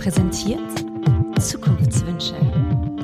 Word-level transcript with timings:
präsentiert 0.00 0.78
Zukunftswünsche, 1.38 2.34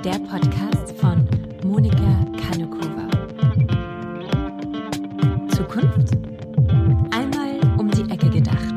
der 0.03 0.19
Podcast 0.21 0.99
von 0.99 1.29
Monika 1.63 2.25
Kanukova. 2.41 3.07
Zukunft? 5.55 6.17
Einmal 7.11 7.61
um 7.79 7.91
die 7.91 8.11
Ecke 8.11 8.31
gedacht. 8.31 8.77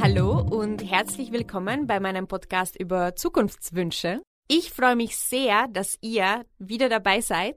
Hallo 0.00 0.40
und 0.40 0.82
herzlich 0.82 1.30
willkommen 1.30 1.86
bei 1.86 2.00
meinem 2.00 2.26
Podcast 2.26 2.74
über 2.74 3.14
Zukunftswünsche. 3.14 4.20
Ich 4.48 4.72
freue 4.72 4.96
mich 4.96 5.16
sehr, 5.16 5.68
dass 5.68 5.96
ihr 6.00 6.44
wieder 6.58 6.88
dabei 6.88 7.20
seid. 7.20 7.56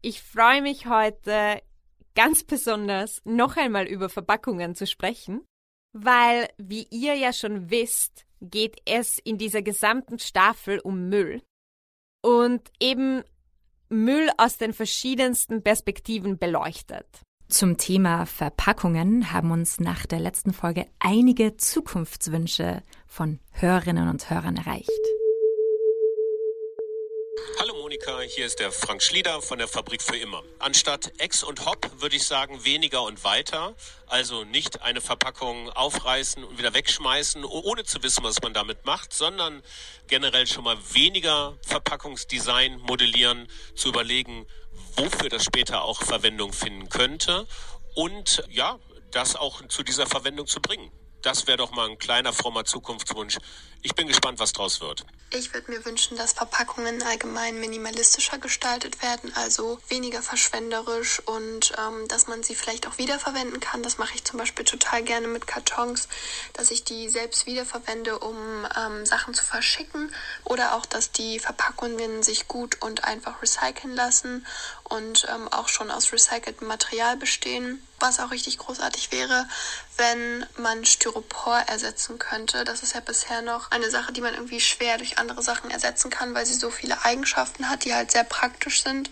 Ich 0.00 0.22
freue 0.22 0.62
mich 0.62 0.86
heute 0.86 1.60
ganz 2.14 2.44
besonders 2.44 3.20
noch 3.24 3.56
einmal 3.56 3.86
über 3.86 4.08
Verpackungen 4.08 4.74
zu 4.74 4.86
sprechen, 4.86 5.42
weil, 5.92 6.48
wie 6.58 6.86
ihr 6.90 7.14
ja 7.14 7.32
schon 7.32 7.70
wisst, 7.70 8.26
geht 8.40 8.80
es 8.86 9.18
in 9.18 9.38
dieser 9.38 9.62
gesamten 9.62 10.18
Staffel 10.18 10.80
um 10.80 11.08
Müll 11.08 11.42
und 12.22 12.70
eben 12.80 13.22
Müll 13.88 14.30
aus 14.38 14.56
den 14.56 14.72
verschiedensten 14.72 15.62
Perspektiven 15.62 16.38
beleuchtet. 16.38 17.06
Zum 17.48 17.76
Thema 17.76 18.24
Verpackungen 18.24 19.32
haben 19.32 19.50
uns 19.50 19.78
nach 19.78 20.06
der 20.06 20.20
letzten 20.20 20.54
Folge 20.54 20.86
einige 20.98 21.58
Zukunftswünsche 21.58 22.82
von 23.06 23.40
Hörerinnen 23.52 24.08
und 24.08 24.30
Hörern 24.30 24.56
erreicht. 24.56 24.88
Monika, 28.04 28.20
hier 28.22 28.46
ist 28.46 28.58
der 28.58 28.72
Frank 28.72 29.02
Schlieder 29.02 29.42
von 29.42 29.58
der 29.58 29.68
Fabrik 29.68 30.02
für 30.02 30.16
immer. 30.16 30.42
Anstatt 30.58 31.12
Ex 31.18 31.44
und 31.44 31.66
Hop 31.66 31.88
würde 32.00 32.16
ich 32.16 32.26
sagen 32.26 32.64
weniger 32.64 33.02
und 33.02 33.22
weiter. 33.22 33.74
Also 34.06 34.44
nicht 34.44 34.82
eine 34.82 35.00
Verpackung 35.00 35.70
aufreißen 35.70 36.42
und 36.42 36.58
wieder 36.58 36.74
wegschmeißen, 36.74 37.44
ohne 37.44 37.84
zu 37.84 38.02
wissen, 38.02 38.24
was 38.24 38.42
man 38.42 38.54
damit 38.54 38.84
macht, 38.86 39.12
sondern 39.12 39.62
generell 40.08 40.46
schon 40.46 40.64
mal 40.64 40.78
weniger 40.92 41.56
Verpackungsdesign 41.62 42.80
modellieren, 42.80 43.48
zu 43.74 43.90
überlegen, 43.90 44.46
wofür 44.96 45.28
das 45.28 45.44
später 45.44 45.84
auch 45.84 46.02
Verwendung 46.02 46.52
finden 46.52 46.88
könnte 46.88 47.46
und 47.94 48.42
ja, 48.48 48.78
das 49.12 49.36
auch 49.36 49.66
zu 49.68 49.82
dieser 49.82 50.06
Verwendung 50.06 50.46
zu 50.46 50.60
bringen. 50.60 50.90
Das 51.22 51.46
wäre 51.46 51.58
doch 51.58 51.70
mal 51.70 51.88
ein 51.88 51.98
kleiner 51.98 52.32
frommer 52.32 52.64
Zukunftswunsch. 52.64 53.38
Ich 53.84 53.94
bin 53.94 54.06
gespannt, 54.06 54.38
was 54.38 54.52
draus 54.52 54.80
wird. 54.80 55.04
Ich 55.30 55.54
würde 55.54 55.70
mir 55.70 55.84
wünschen, 55.84 56.16
dass 56.16 56.32
Verpackungen 56.32 57.02
allgemein 57.02 57.58
minimalistischer 57.58 58.38
gestaltet 58.38 59.02
werden, 59.02 59.32
also 59.34 59.80
weniger 59.88 60.22
verschwenderisch 60.22 61.20
und 61.26 61.72
ähm, 61.78 62.06
dass 62.06 62.26
man 62.26 62.42
sie 62.42 62.54
vielleicht 62.54 62.86
auch 62.86 62.98
wiederverwenden 62.98 63.58
kann. 63.58 63.82
Das 63.82 63.98
mache 63.98 64.14
ich 64.14 64.24
zum 64.24 64.38
Beispiel 64.38 64.64
total 64.64 65.02
gerne 65.02 65.26
mit 65.28 65.46
Kartons, 65.46 66.08
dass 66.52 66.70
ich 66.70 66.84
die 66.84 67.08
selbst 67.08 67.46
wiederverwende, 67.46 68.18
um 68.18 68.36
ähm, 68.76 69.06
Sachen 69.06 69.32
zu 69.32 69.44
verschicken 69.44 70.14
oder 70.44 70.76
auch, 70.76 70.86
dass 70.86 71.10
die 71.10 71.38
Verpackungen 71.38 72.22
sich 72.22 72.46
gut 72.46 72.82
und 72.82 73.04
einfach 73.04 73.42
recyceln 73.42 73.94
lassen 73.94 74.46
und 74.84 75.26
ähm, 75.32 75.48
auch 75.48 75.68
schon 75.68 75.90
aus 75.90 76.12
recyceltem 76.12 76.68
Material 76.68 77.16
bestehen. 77.16 77.82
Was 78.02 78.18
auch 78.18 78.32
richtig 78.32 78.58
großartig 78.58 79.12
wäre, 79.12 79.46
wenn 79.96 80.44
man 80.56 80.84
Styropor 80.84 81.56
ersetzen 81.68 82.18
könnte. 82.18 82.64
Das 82.64 82.82
ist 82.82 82.94
ja 82.94 83.00
bisher 83.00 83.42
noch 83.42 83.70
eine 83.70 83.90
Sache, 83.90 84.12
die 84.12 84.20
man 84.20 84.34
irgendwie 84.34 84.60
schwer 84.60 84.98
durch 84.98 85.18
andere 85.18 85.40
Sachen 85.40 85.70
ersetzen 85.70 86.10
kann, 86.10 86.34
weil 86.34 86.44
sie 86.44 86.54
so 86.54 86.72
viele 86.72 87.04
Eigenschaften 87.04 87.70
hat, 87.70 87.84
die 87.84 87.94
halt 87.94 88.10
sehr 88.10 88.24
praktisch 88.24 88.82
sind 88.82 89.08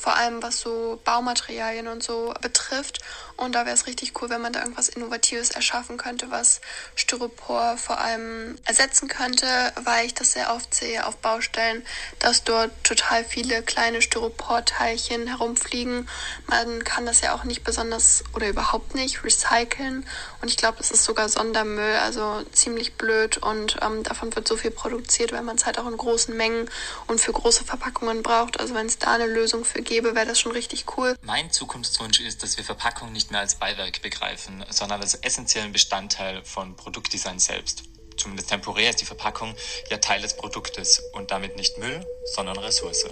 vor 0.00 0.16
allem 0.16 0.42
was 0.42 0.60
so 0.60 0.98
Baumaterialien 1.04 1.86
und 1.86 2.02
so 2.02 2.32
betrifft. 2.40 3.00
Und 3.40 3.54
da 3.54 3.64
wäre 3.64 3.74
es 3.74 3.86
richtig 3.86 4.12
cool, 4.20 4.28
wenn 4.28 4.42
man 4.42 4.52
da 4.52 4.60
irgendwas 4.60 4.90
Innovatives 4.90 5.48
erschaffen 5.50 5.96
könnte, 5.96 6.30
was 6.30 6.60
Styropor 6.94 7.78
vor 7.78 7.98
allem 7.98 8.56
ersetzen 8.66 9.08
könnte, 9.08 9.46
weil 9.82 10.04
ich 10.04 10.12
das 10.12 10.32
sehr 10.32 10.54
oft 10.54 10.74
sehe 10.74 11.06
auf 11.06 11.16
Baustellen, 11.16 11.82
dass 12.18 12.44
dort 12.44 12.70
total 12.84 13.24
viele 13.24 13.62
kleine 13.62 14.02
Styroporteilchen 14.02 15.26
herumfliegen. 15.26 16.06
Man 16.48 16.84
kann 16.84 17.06
das 17.06 17.22
ja 17.22 17.34
auch 17.34 17.44
nicht 17.44 17.64
besonders 17.64 18.24
oder 18.34 18.46
überhaupt 18.46 18.94
nicht 18.94 19.24
recyceln. 19.24 20.06
Und 20.42 20.48
ich 20.48 20.58
glaube, 20.58 20.76
das 20.76 20.90
ist 20.90 21.04
sogar 21.04 21.30
Sondermüll, 21.30 21.96
also 22.02 22.42
ziemlich 22.52 22.96
blöd. 22.96 23.38
Und 23.38 23.78
ähm, 23.80 24.02
davon 24.02 24.36
wird 24.36 24.48
so 24.48 24.58
viel 24.58 24.70
produziert, 24.70 25.32
weil 25.32 25.42
man 25.42 25.56
es 25.56 25.64
halt 25.64 25.78
auch 25.78 25.86
in 25.86 25.96
großen 25.96 26.36
Mengen 26.36 26.68
und 27.06 27.22
für 27.22 27.32
große 27.32 27.64
Verpackungen 27.64 28.22
braucht. 28.22 28.60
Also 28.60 28.74
wenn 28.74 28.86
es 28.86 28.98
da 28.98 29.14
eine 29.14 29.26
Lösung 29.26 29.64
für 29.64 29.80
gebe, 29.80 30.14
wäre 30.14 30.26
das 30.26 30.38
schon 30.38 30.52
richtig 30.52 30.84
cool. 30.98 31.16
Mein 31.22 31.50
Zukunftswunsch 31.50 32.20
ist, 32.20 32.42
dass 32.42 32.58
wir 32.58 32.64
Verpackung 32.64 33.12
nicht 33.12 33.29
mehr 33.30 33.40
als 33.40 33.54
Beiwerk 33.54 34.02
begreifen, 34.02 34.64
sondern 34.70 35.00
als 35.00 35.14
essentiellen 35.14 35.72
Bestandteil 35.72 36.44
von 36.44 36.76
Produktdesign 36.76 37.38
selbst. 37.38 37.84
Zumindest 38.16 38.50
temporär 38.50 38.90
ist 38.90 39.00
die 39.00 39.06
Verpackung 39.06 39.54
ja 39.90 39.96
Teil 39.96 40.20
des 40.20 40.36
Produktes 40.36 41.02
und 41.14 41.30
damit 41.30 41.56
nicht 41.56 41.78
Müll, 41.78 42.04
sondern 42.34 42.58
Ressource. 42.58 43.06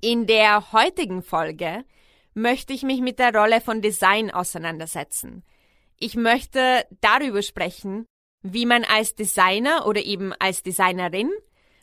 In 0.00 0.26
der 0.26 0.72
heutigen 0.72 1.22
Folge 1.22 1.84
möchte 2.34 2.72
ich 2.72 2.82
mich 2.82 3.00
mit 3.00 3.18
der 3.18 3.34
Rolle 3.34 3.60
von 3.60 3.82
Design 3.82 4.30
auseinandersetzen. 4.30 5.44
Ich 5.98 6.14
möchte 6.14 6.86
darüber 7.00 7.42
sprechen, 7.42 8.06
wie 8.42 8.64
man 8.64 8.84
als 8.84 9.16
Designer 9.16 9.86
oder 9.86 10.02
eben 10.02 10.32
als 10.34 10.62
Designerin 10.62 11.30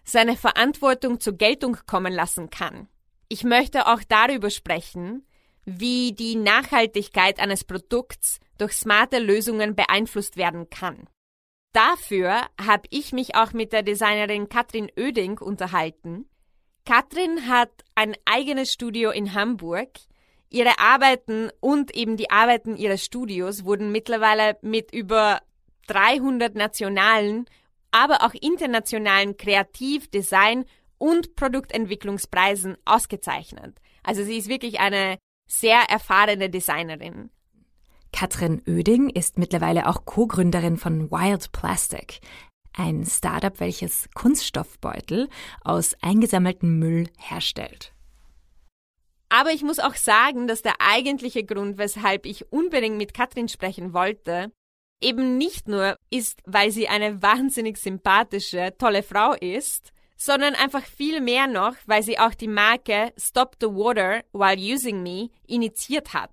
seine 0.05 0.37
Verantwortung 0.37 1.19
zur 1.19 1.33
Geltung 1.33 1.77
kommen 1.85 2.13
lassen 2.13 2.49
kann. 2.49 2.87
Ich 3.27 3.43
möchte 3.43 3.87
auch 3.87 4.01
darüber 4.07 4.49
sprechen, 4.49 5.25
wie 5.65 6.13
die 6.13 6.35
Nachhaltigkeit 6.35 7.39
eines 7.39 7.63
Produkts 7.63 8.39
durch 8.57 8.73
smarte 8.73 9.19
Lösungen 9.19 9.75
beeinflusst 9.75 10.37
werden 10.37 10.69
kann. 10.69 11.09
Dafür 11.73 12.43
habe 12.61 12.87
ich 12.89 13.11
mich 13.11 13.35
auch 13.35 13.51
mit 13.51 13.73
der 13.73 13.83
Designerin 13.83 14.47
Katrin 14.47 14.91
Oeding 14.97 15.39
unterhalten. 15.39 16.29
Katrin 16.85 17.47
hat 17.47 17.71
ein 17.95 18.15
eigenes 18.25 18.71
Studio 18.71 19.09
in 19.09 19.33
Hamburg. 19.33 19.89
Ihre 20.49 20.79
Arbeiten 20.79 21.49
und 21.59 21.95
eben 21.95 22.15
die 22.15 22.29
Arbeiten 22.29 22.77
ihres 22.77 23.03
Studios 23.03 23.65
wurden 23.65 23.91
mittlerweile 23.91 24.57
mit 24.61 24.93
über 24.93 25.41
300 25.87 26.55
nationalen 26.55 27.45
aber 27.95 28.23
auch 28.23 28.33
internationalen 28.33 29.37
Kreativ-, 29.37 30.09
Design- 30.09 30.65
und 31.05 31.35
Produktentwicklungspreisen 31.35 32.77
ausgezeichnet. 32.83 33.79
Also 34.01 34.23
sie 34.23 34.37
ist 34.37 34.49
wirklich 34.49 34.79
eine 34.79 35.19
sehr 35.47 35.81
erfahrene 35.87 36.49
Designerin. 36.49 37.29
Katrin 38.11 38.63
Oeding 38.67 39.09
ist 39.09 39.37
mittlerweile 39.37 39.87
auch 39.87 40.05
Co-Gründerin 40.05 40.77
von 40.77 41.11
Wild 41.11 41.51
Plastic, 41.51 42.21
ein 42.73 43.05
Startup, 43.05 43.59
welches 43.59 44.09
Kunststoffbeutel 44.15 45.29
aus 45.63 45.93
eingesammeltem 46.01 46.79
Müll 46.79 47.07
herstellt. 47.19 47.93
Aber 49.29 49.51
ich 49.51 49.61
muss 49.61 49.77
auch 49.77 49.95
sagen, 49.95 50.47
dass 50.47 50.63
der 50.63 50.75
eigentliche 50.79 51.43
Grund, 51.43 51.77
weshalb 51.77 52.25
ich 52.25 52.51
unbedingt 52.51 52.97
mit 52.97 53.13
Katrin 53.13 53.47
sprechen 53.47 53.93
wollte, 53.93 54.51
eben 55.03 55.37
nicht 55.37 55.67
nur 55.67 55.97
ist, 56.09 56.41
weil 56.45 56.71
sie 56.71 56.87
eine 56.87 57.21
wahnsinnig 57.21 57.77
sympathische, 57.77 58.73
tolle 58.79 59.03
Frau 59.03 59.33
ist, 59.33 59.91
sondern 60.15 60.55
einfach 60.55 60.83
viel 60.85 61.21
mehr 61.21 61.47
noch, 61.47 61.75
weil 61.85 62.03
sie 62.03 62.19
auch 62.19 62.33
die 62.33 62.47
Marke 62.47 63.13
Stop 63.17 63.57
the 63.59 63.67
Water 63.67 64.23
While 64.31 64.57
Using 64.57 65.03
Me 65.03 65.29
initiiert 65.45 66.13
hat. 66.13 66.31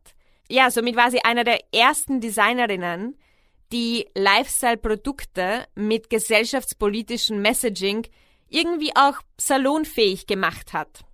Ja, 0.48 0.70
somit 0.70 0.96
war 0.96 1.10
sie 1.10 1.24
einer 1.24 1.44
der 1.44 1.60
ersten 1.72 2.20
Designerinnen, 2.20 3.18
die 3.72 4.06
Lifestyle-Produkte 4.14 5.66
mit 5.74 6.10
gesellschaftspolitischem 6.10 7.40
Messaging 7.40 8.06
irgendwie 8.48 8.94
auch 8.94 9.16
salonfähig 9.38 10.26
gemacht 10.26 10.72
hat. 10.72 11.04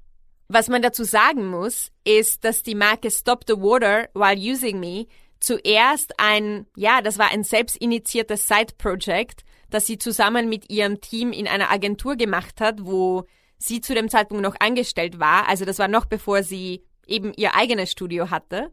Was 0.48 0.68
man 0.68 0.82
dazu 0.82 1.04
sagen 1.04 1.46
muss, 1.46 1.92
ist, 2.04 2.44
dass 2.44 2.62
die 2.62 2.74
Marke 2.74 3.10
Stop 3.10 3.44
the 3.46 3.54
Water 3.54 4.08
While 4.14 4.38
Using 4.38 4.80
Me 4.80 5.06
zuerst 5.40 6.14
ein, 6.18 6.66
ja, 6.74 7.00
das 7.00 7.18
war 7.18 7.30
ein 7.30 7.44
selbstinitiiertes 7.44 8.46
Side-Project, 8.46 9.44
das 9.70 9.86
sie 9.86 9.98
zusammen 9.98 10.48
mit 10.48 10.70
ihrem 10.70 11.00
Team 11.00 11.32
in 11.32 11.48
einer 11.48 11.70
Agentur 11.70 12.16
gemacht 12.16 12.60
hat, 12.60 12.84
wo 12.84 13.24
sie 13.56 13.80
zu 13.80 13.94
dem 13.94 14.08
Zeitpunkt 14.08 14.42
noch 14.42 14.56
angestellt 14.60 15.18
war. 15.18 15.48
Also 15.48 15.64
das 15.64 15.78
war 15.78 15.88
noch 15.88 16.06
bevor 16.06 16.42
sie 16.42 16.84
eben 17.06 17.32
ihr 17.36 17.54
eigenes 17.54 17.90
Studio 17.90 18.30
hatte. 18.30 18.72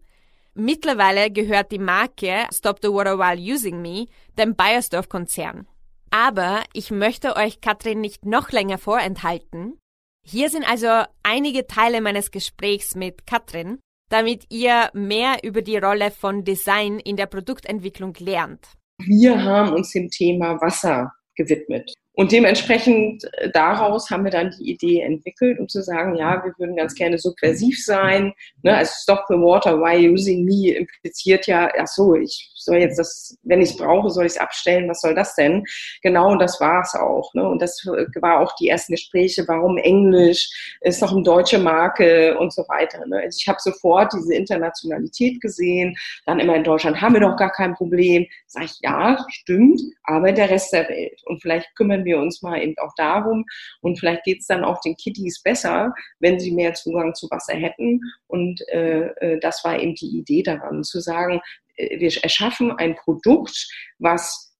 Mittlerweile 0.53 1.31
gehört 1.31 1.71
die 1.71 1.79
Marke 1.79 2.47
Stop 2.53 2.79
the 2.81 2.89
Water 2.89 3.19
While 3.19 3.41
Using 3.41 3.81
Me 3.81 4.05
dem 4.37 4.55
Bayersdorf-Konzern. 4.55 5.67
Aber 6.11 6.63
ich 6.73 6.91
möchte 6.91 7.35
euch 7.35 7.59
Katrin 7.59 7.99
nicht 7.99 8.25
noch 8.25 8.51
länger 8.51 8.77
vorenthalten. 8.77 9.77
Hier 10.23 10.49
sind 10.49 10.67
also 10.67 11.03
einige 11.23 11.67
Teile 11.67 11.99
meines 11.99 12.31
Gesprächs 12.31 12.95
mit 12.95 13.27
Katrin 13.27 13.79
damit 14.09 14.45
ihr 14.49 14.89
mehr 14.93 15.43
über 15.43 15.61
die 15.61 15.77
Rolle 15.77 16.11
von 16.11 16.43
Design 16.43 16.99
in 16.99 17.15
der 17.15 17.25
Produktentwicklung 17.25 18.13
lernt? 18.19 18.67
Wir 18.99 19.41
haben 19.41 19.73
uns 19.73 19.91
dem 19.91 20.09
Thema 20.09 20.59
Wasser 20.61 21.11
gewidmet. 21.35 21.93
Und 22.15 22.31
dementsprechend 22.31 23.23
äh, 23.33 23.49
daraus 23.51 24.09
haben 24.09 24.23
wir 24.23 24.31
dann 24.31 24.53
die 24.57 24.71
Idee 24.71 25.01
entwickelt, 25.01 25.59
um 25.59 25.67
zu 25.67 25.81
sagen, 25.81 26.15
ja, 26.15 26.43
wir 26.43 26.53
würden 26.57 26.75
ganz 26.75 26.95
gerne 26.95 27.17
subversiv 27.17 27.83
sein. 27.83 28.33
Ne? 28.63 28.75
Also 28.75 28.93
Stop 29.01 29.25
the 29.27 29.35
Water, 29.35 29.77
why 29.79 30.09
using 30.09 30.45
me 30.45 30.71
impliziert 30.71 31.47
ja, 31.47 31.69
ach 31.77 31.87
so, 31.87 32.15
ich 32.15 32.51
soll 32.55 32.77
jetzt 32.77 32.97
das, 32.97 33.37
wenn 33.43 33.61
ich 33.61 33.71
es 33.71 33.77
brauche, 33.77 34.09
soll 34.09 34.25
ich 34.25 34.33
es 34.33 34.37
abstellen, 34.37 34.89
was 34.89 35.01
soll 35.01 35.13
das 35.13 35.35
denn? 35.35 35.63
Genau, 36.01 36.31
und 36.31 36.39
das 36.39 36.59
war 36.59 36.81
es 36.81 36.95
auch. 36.95 37.33
Ne? 37.33 37.47
Und 37.47 37.61
das 37.61 37.85
war 37.85 38.39
auch 38.39 38.55
die 38.55 38.69
ersten 38.69 38.93
Gespräche, 38.93 39.45
warum 39.47 39.77
Englisch, 39.77 40.77
ist 40.81 41.01
noch 41.01 41.11
eine 41.11 41.23
deutsche 41.23 41.59
Marke 41.59 42.37
und 42.39 42.53
so 42.53 42.63
weiter. 42.63 43.05
Ne? 43.05 43.17
Also 43.17 43.37
ich 43.39 43.47
habe 43.47 43.59
sofort 43.61 44.13
diese 44.13 44.33
Internationalität 44.33 45.41
gesehen, 45.41 45.95
dann 46.25 46.39
immer 46.39 46.55
in 46.55 46.63
Deutschland 46.63 47.01
haben 47.01 47.13
wir 47.13 47.21
doch 47.21 47.37
gar 47.37 47.51
kein 47.51 47.75
Problem. 47.75 48.25
Sag 48.47 48.63
ich, 48.63 48.77
ja, 48.81 49.17
stimmt, 49.29 49.81
aber 50.03 50.31
der 50.31 50.49
Rest 50.49 50.73
der 50.73 50.89
Welt. 50.89 51.21
Und 51.25 51.41
vielleicht 51.41 51.75
kümmern 51.75 52.04
wir 52.05 52.19
uns 52.19 52.41
mal 52.41 52.61
eben 52.61 52.75
auch 52.77 52.93
darum. 52.95 53.45
Und 53.81 53.99
vielleicht 53.99 54.23
geht 54.23 54.39
es 54.41 54.47
dann 54.47 54.63
auch 54.63 54.79
den 54.81 54.95
Kitties 54.95 55.41
besser, 55.41 55.93
wenn 56.19 56.39
sie 56.39 56.51
mehr 56.51 56.73
Zugang 56.73 57.13
zu 57.13 57.27
Wasser 57.29 57.55
hätten. 57.55 57.99
Und 58.27 58.61
äh, 58.69 59.07
äh, 59.19 59.39
das 59.39 59.63
war 59.63 59.79
eben 59.79 59.95
die 59.95 60.17
Idee 60.17 60.43
daran, 60.43 60.83
zu 60.83 60.99
sagen, 61.01 61.41
äh, 61.75 61.99
wir 61.99 62.11
erschaffen 62.23 62.71
ein 62.71 62.95
Produkt, 62.95 63.67
was 63.99 64.55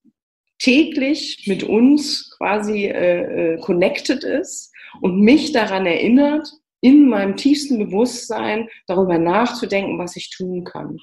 täglich 0.60 1.46
mit 1.48 1.64
uns 1.64 2.36
quasi 2.38 2.86
äh, 2.86 3.54
äh, 3.54 3.60
connected 3.60 4.24
ist 4.24 4.74
und 5.02 5.20
mich 5.20 5.52
daran 5.52 5.86
erinnert, 5.86 6.50
in 6.82 7.10
meinem 7.10 7.36
tiefsten 7.36 7.80
Bewusstsein 7.80 8.70
darüber 8.88 9.18
nachzudenken, 9.18 9.98
was 9.98 10.16
ich 10.16 10.30
tun 10.30 10.64
kann. 10.64 10.98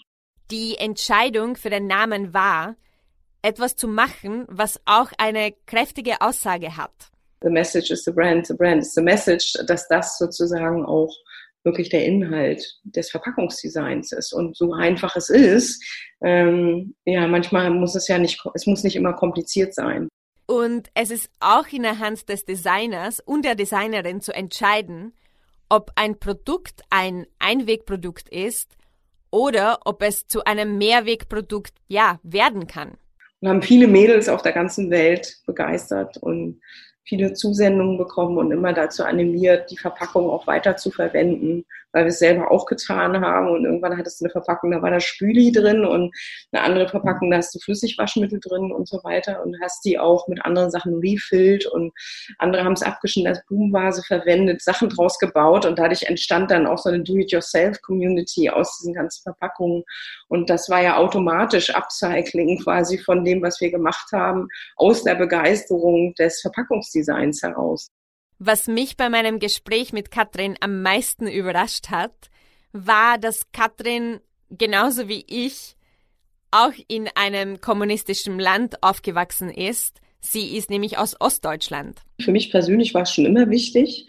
Die 0.51 0.77
Entscheidung 0.79 1.57
für 1.57 1.71
den 1.71 1.87
Namen 1.87 2.33
war, 2.35 2.77
etwas 3.43 3.77
zu 3.77 3.89
machen, 3.89 4.47
was 4.49 4.81
auch 4.85 5.13
eine 5.19 5.53
kräftige 5.67 6.21
Aussage 6.21 6.77
hat. 6.77 7.11
The 7.43 7.51
message 7.51 7.91
is 7.91 8.05
the 8.05 8.13
brand, 8.13 8.47
the 8.47 8.55
brand 8.55 8.83
is 8.83 8.95
the 8.95 9.03
message, 9.03 9.55
dass 9.67 9.89
das 9.89 10.17
sozusagen 10.19 10.85
auch 10.85 11.13
wirklich 11.65 11.89
der 11.89 12.05
Inhalt 12.05 12.65
des 12.85 13.11
Verpackungsdesigns 13.11 14.13
ist. 14.13 14.33
Und 14.33 14.57
so 14.57 14.73
einfach 14.73 15.17
es 15.17 15.29
ist, 15.29 15.85
ähm, 16.23 16.95
ja, 17.05 17.27
manchmal 17.27 17.71
muss 17.71 17.95
es 17.95 18.09
ja 18.09 18.19
nicht, 18.19 18.41
es 18.55 18.67
muss 18.67 18.85
nicht 18.85 18.97
immer 18.97 19.13
kompliziert 19.13 19.75
sein. 19.75 20.09
Und 20.47 20.89
es 20.95 21.11
ist 21.11 21.31
auch 21.41 21.67
in 21.69 21.83
der 21.83 21.99
Hand 21.99 22.29
des 22.29 22.45
Designers 22.45 23.21
und 23.21 23.45
der 23.45 23.55
Designerin 23.55 24.21
zu 24.21 24.35
entscheiden, 24.35 25.15
ob 25.69 25.93
ein 25.95 26.19
Produkt 26.19 26.83
ein 26.91 27.27
Einwegprodukt 27.39 28.29
ist 28.29 28.77
oder 29.31 29.81
ob 29.85 30.03
es 30.03 30.27
zu 30.27 30.45
einem 30.45 30.79
Mehrwegprodukt 30.79 31.73
ja 31.89 32.21
werden 32.23 32.67
kann. 32.67 32.99
Und 33.43 33.49
haben 33.49 33.63
viele 33.63 33.89
Mädels 33.89 34.29
auf 34.29 34.41
der 34.41 34.53
ganzen 34.53 34.91
Welt 34.91 35.39
begeistert 35.47 36.17
und 36.17 36.61
viele 37.05 37.35
Zusendungen 37.35 37.99
bekommen 37.99 38.39
und 38.39 38.53
immer 38.53 38.73
dazu 38.73 39.05
animiert, 39.05 39.71
die 39.73 39.77
Verpackung 39.77 40.31
auch 40.31 40.47
weiter 40.47 40.77
zu 40.77 40.93
verwenden 40.93 41.65
weil 41.93 42.05
wir 42.05 42.09
es 42.09 42.19
selber 42.19 42.51
auch 42.51 42.67
getan 42.67 43.21
haben. 43.21 43.49
Und 43.49 43.65
irgendwann 43.65 43.97
hattest 43.97 44.21
du 44.21 44.25
eine 44.25 44.33
Verpackung, 44.33 44.71
da 44.71 44.83
war 44.83 44.91
da 44.91 45.01
Spüli 45.01 45.53
drin 45.53 45.85
und 45.85 46.15
eine 46.53 46.63
andere 46.63 46.89
Verpackung, 46.89 47.31
da 47.31 47.39
hast 47.39 47.55
du 47.55 47.59
Flüssigwaschmittel 47.61 48.41
drin 48.41 48.73
und 48.73 48.89
so 48.89 49.03
weiter 49.05 49.43
und 49.45 49.57
hast 49.63 49.85
die 49.85 49.99
auch 49.99 50.29
mit 50.29 50.45
anderen 50.45 50.71
Sachen 50.71 50.95
refilled 50.95 51.67
und 51.67 51.93
andere 52.39 52.65
haben 52.65 52.73
es 52.73 52.83
abgeschnitten 52.83 53.29
als 53.29 53.45
Blumenvase 53.47 54.03
verwendet, 54.03 54.63
Sachen 54.63 54.89
draus 54.89 55.19
gebaut 55.19 55.67
und 55.67 55.79
dadurch 55.79 56.05
entstand 56.05 56.51
dann 56.51 56.67
auch 56.67 56.79
so 56.79 56.89
eine 56.89 57.03
Do-it-yourself-Community 57.03 58.51
aus 58.51 58.79
diesen 58.79 58.95
ganzen 58.95 59.23
Verpackungen. 59.23 59.85
Und 60.29 60.51
das 60.51 60.69
war 60.69 60.83
ja 60.83 60.97
automatisch 60.97 61.75
Upcycling 61.75 62.61
quasi 62.63 62.99
von 62.99 63.25
dem, 63.25 63.43
was 63.43 63.61
wir 63.61 63.71
gemacht 63.71 64.11
haben, 64.13 64.49
aus 64.77 65.03
der 65.05 65.15
Begeisterung 65.15 66.15
des 66.15 66.41
Verpackungsdesigns 66.41 67.43
heraus. 67.43 67.91
Was 68.45 68.67
mich 68.67 68.97
bei 68.97 69.09
meinem 69.09 69.39
Gespräch 69.39 69.93
mit 69.93 70.11
Katrin 70.11 70.57
am 70.59 70.83
meisten 70.83 71.29
überrascht 71.29 71.91
hat, 71.91 72.11
war, 72.73 73.17
dass 73.17 73.53
Katrin 73.53 74.19
genauso 74.51 75.07
wie 75.07 75.25
ich 75.29 75.77
auch 76.51 76.73
in 76.89 77.09
einem 77.15 77.61
kommunistischen 77.61 78.41
Land 78.41 78.83
aufgewachsen 78.83 79.49
ist. 79.49 80.01
Sie 80.19 80.57
ist 80.57 80.71
nämlich 80.71 80.99
aus 80.99 81.21
Ostdeutschland. 81.21 82.01
Für 82.21 82.33
mich 82.33 82.51
persönlich 82.51 82.95
war 82.95 83.03
es 83.03 83.15
schon 83.15 83.27
immer 83.27 83.49
wichtig. 83.49 84.09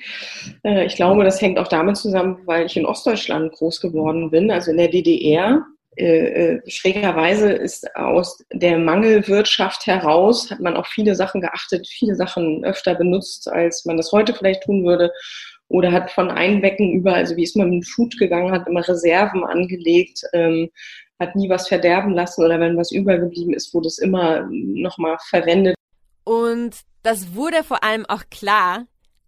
Äh, 0.64 0.88
ich 0.88 0.96
glaube, 0.96 1.24
das 1.24 1.40
hängt 1.40 1.60
auch 1.60 1.68
damit 1.68 1.98
zusammen, 1.98 2.40
weil 2.46 2.66
ich 2.66 2.76
in 2.76 2.88
Ostdeutschland 2.88 3.52
groß 3.52 3.82
geworden 3.82 4.32
bin, 4.32 4.50
also 4.50 4.72
in 4.72 4.78
der 4.78 4.88
DDR. 4.88 5.64
Äh, 5.96 6.56
äh, 6.56 6.62
schrägerweise 6.70 7.52
ist 7.52 7.96
aus 7.96 8.44
der 8.52 8.80
Mangelwirtschaft 8.80 9.86
heraus, 9.86 10.50
hat 10.50 10.60
man 10.60 10.76
auf 10.76 10.88
viele 10.88 11.16
Sachen 11.16 11.42
geachtet, 11.42 11.88
viele 11.88 12.16
Sachen 12.16 12.64
öfter 12.64 12.96
benutzt, 12.96 13.48
als 13.48 13.86
man 13.86 13.98
das 13.98 14.12
heute 14.12 14.34
vielleicht 14.34 14.64
tun 14.64 14.84
würde. 14.86 15.12
Oder 15.68 15.92
hat 15.92 16.12
von 16.12 16.30
Einwecken 16.30 16.92
über, 16.94 17.14
also 17.14 17.36
wie 17.36 17.44
ist 17.44 17.56
man 17.56 17.70
mit 17.70 17.88
Food 17.88 18.18
gegangen, 18.18 18.52
hat 18.52 18.68
immer 18.68 18.88
Reserven 18.88 19.44
angelegt, 19.44 20.22
ähm, 20.34 20.70
hat 21.20 21.36
nie 21.36 21.50
was 21.50 21.68
verderben 21.68 22.14
lassen 22.14 22.44
oder 22.44 22.60
wenn 22.60 22.78
was 22.78 22.92
übergeblieben 22.92 23.54
ist, 23.54 23.74
wurde 23.74 23.88
es 23.88 23.98
immer 23.98 24.48
nochmal 24.50 25.18
verwendet. 25.30 25.76
Und 26.24 26.76
das 27.02 27.36
wurde 27.36 27.64
vor 27.64 27.84
allem 27.84 28.06
auch 28.06 28.24
klar, 28.30 28.88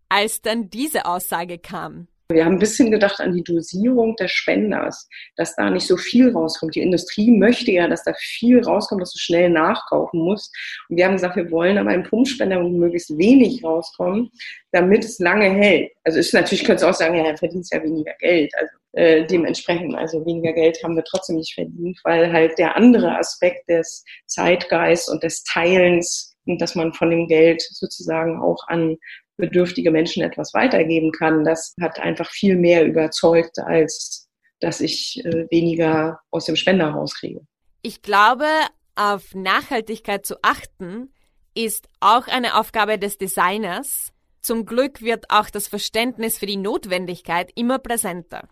als 0.10 0.42
dann 0.42 0.70
diese 0.70 1.06
Aussage 1.06 1.58
kam. 1.58 2.08
Wir 2.32 2.44
haben 2.44 2.54
ein 2.54 2.60
bisschen 2.60 2.90
gedacht 2.90 3.20
an 3.20 3.34
die 3.34 3.44
Dosierung 3.44 4.16
des 4.16 4.32
Spenders, 4.32 5.08
dass 5.36 5.56
da 5.56 5.70
nicht 5.70 5.86
so 5.86 5.96
viel 5.96 6.32
rauskommt. 6.32 6.74
Die 6.74 6.82
Industrie 6.82 7.30
möchte 7.30 7.72
ja, 7.72 7.88
dass 7.88 8.04
da 8.04 8.14
viel 8.18 8.64
rauskommt, 8.64 9.02
dass 9.02 9.14
du 9.14 9.20
schnell 9.20 9.52
nachkaufen 9.52 10.22
musst. 10.22 10.52
Und 10.90 10.98
wir 10.98 11.06
haben 11.06 11.14
gesagt, 11.14 11.36
wir 11.36 11.52
wollen 11.52 11.78
aber 11.78 11.92
einen 11.92 12.04
Pumpspender, 12.04 12.64
möglichst 12.64 13.16
wenig 13.16 13.64
rauskommt, 13.64 14.32
damit 14.72 15.06
es 15.06 15.20
lange 15.20 15.52
hält. 15.52 15.92
Also 16.04 16.18
ist 16.18 16.34
natürlich, 16.34 16.64
könntest 16.64 16.84
du 16.84 16.90
auch 16.90 16.96
sagen, 16.96 17.16
ja, 17.16 17.26
er 17.26 17.38
verdient 17.38 17.68
ja 17.72 17.84
weniger 17.84 18.14
Geld. 18.20 18.52
Also 18.60 18.74
äh, 18.94 19.28
dementsprechend, 19.28 19.96
also 19.96 20.26
weniger 20.26 20.54
Geld 20.54 20.82
haben 20.84 20.96
wir 20.96 21.04
trotzdem 21.04 21.36
nicht 21.36 21.54
verdient, 21.54 22.00
weil 22.04 22.34
halt 22.34 22.58
der 22.58 22.76
andere 22.76 23.20
Aspekt 23.20 23.70
des 23.70 24.04
Zeitgeists 24.26 25.10
und 25.10 25.22
des 25.22 25.44
Teilens 25.44 26.36
und 26.48 26.62
dass 26.62 26.76
man 26.76 26.94
von 26.94 27.10
dem 27.10 27.28
Geld 27.28 27.62
sozusagen 27.62 28.40
auch 28.40 28.68
an 28.68 28.98
bedürftige 29.38 29.92
Menschen 29.92 30.24
etwas 30.24 30.54
weitergeben 30.54 31.12
kann, 31.12 31.44
das 31.44 31.74
hat 31.82 32.00
einfach 32.00 32.30
viel 32.30 32.56
mehr 32.56 32.86
überzeugt, 32.86 33.60
als 33.60 34.30
dass 34.60 34.82
ich 34.82 35.24
äh, 35.26 35.46
weniger 35.52 36.20
aus 36.32 36.46
dem 36.46 36.56
Spender 36.56 36.90
rauskriege. 36.90 37.42
Ich 37.82 38.02
glaube, 38.02 38.48
auf 38.96 39.36
Nachhaltigkeit 39.36 40.26
zu 40.26 40.36
achten, 40.42 41.10
ist 41.54 41.88
auch 42.00 42.28
eine 42.28 42.60
Aufgabe 42.60 43.00
des 43.00 43.18
Designers. 43.18 44.12
Zum 44.42 44.66
Glück 44.66 45.02
wird 45.02 45.30
auch 45.30 45.50
das 45.50 45.68
Verständnis 45.68 46.38
für 46.38 46.46
die 46.46 46.58
Notwendigkeit 46.58 47.52
immer 47.56 47.80
präsenter. 47.80 48.48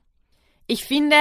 Ich 0.68 0.86
finde, 0.86 1.16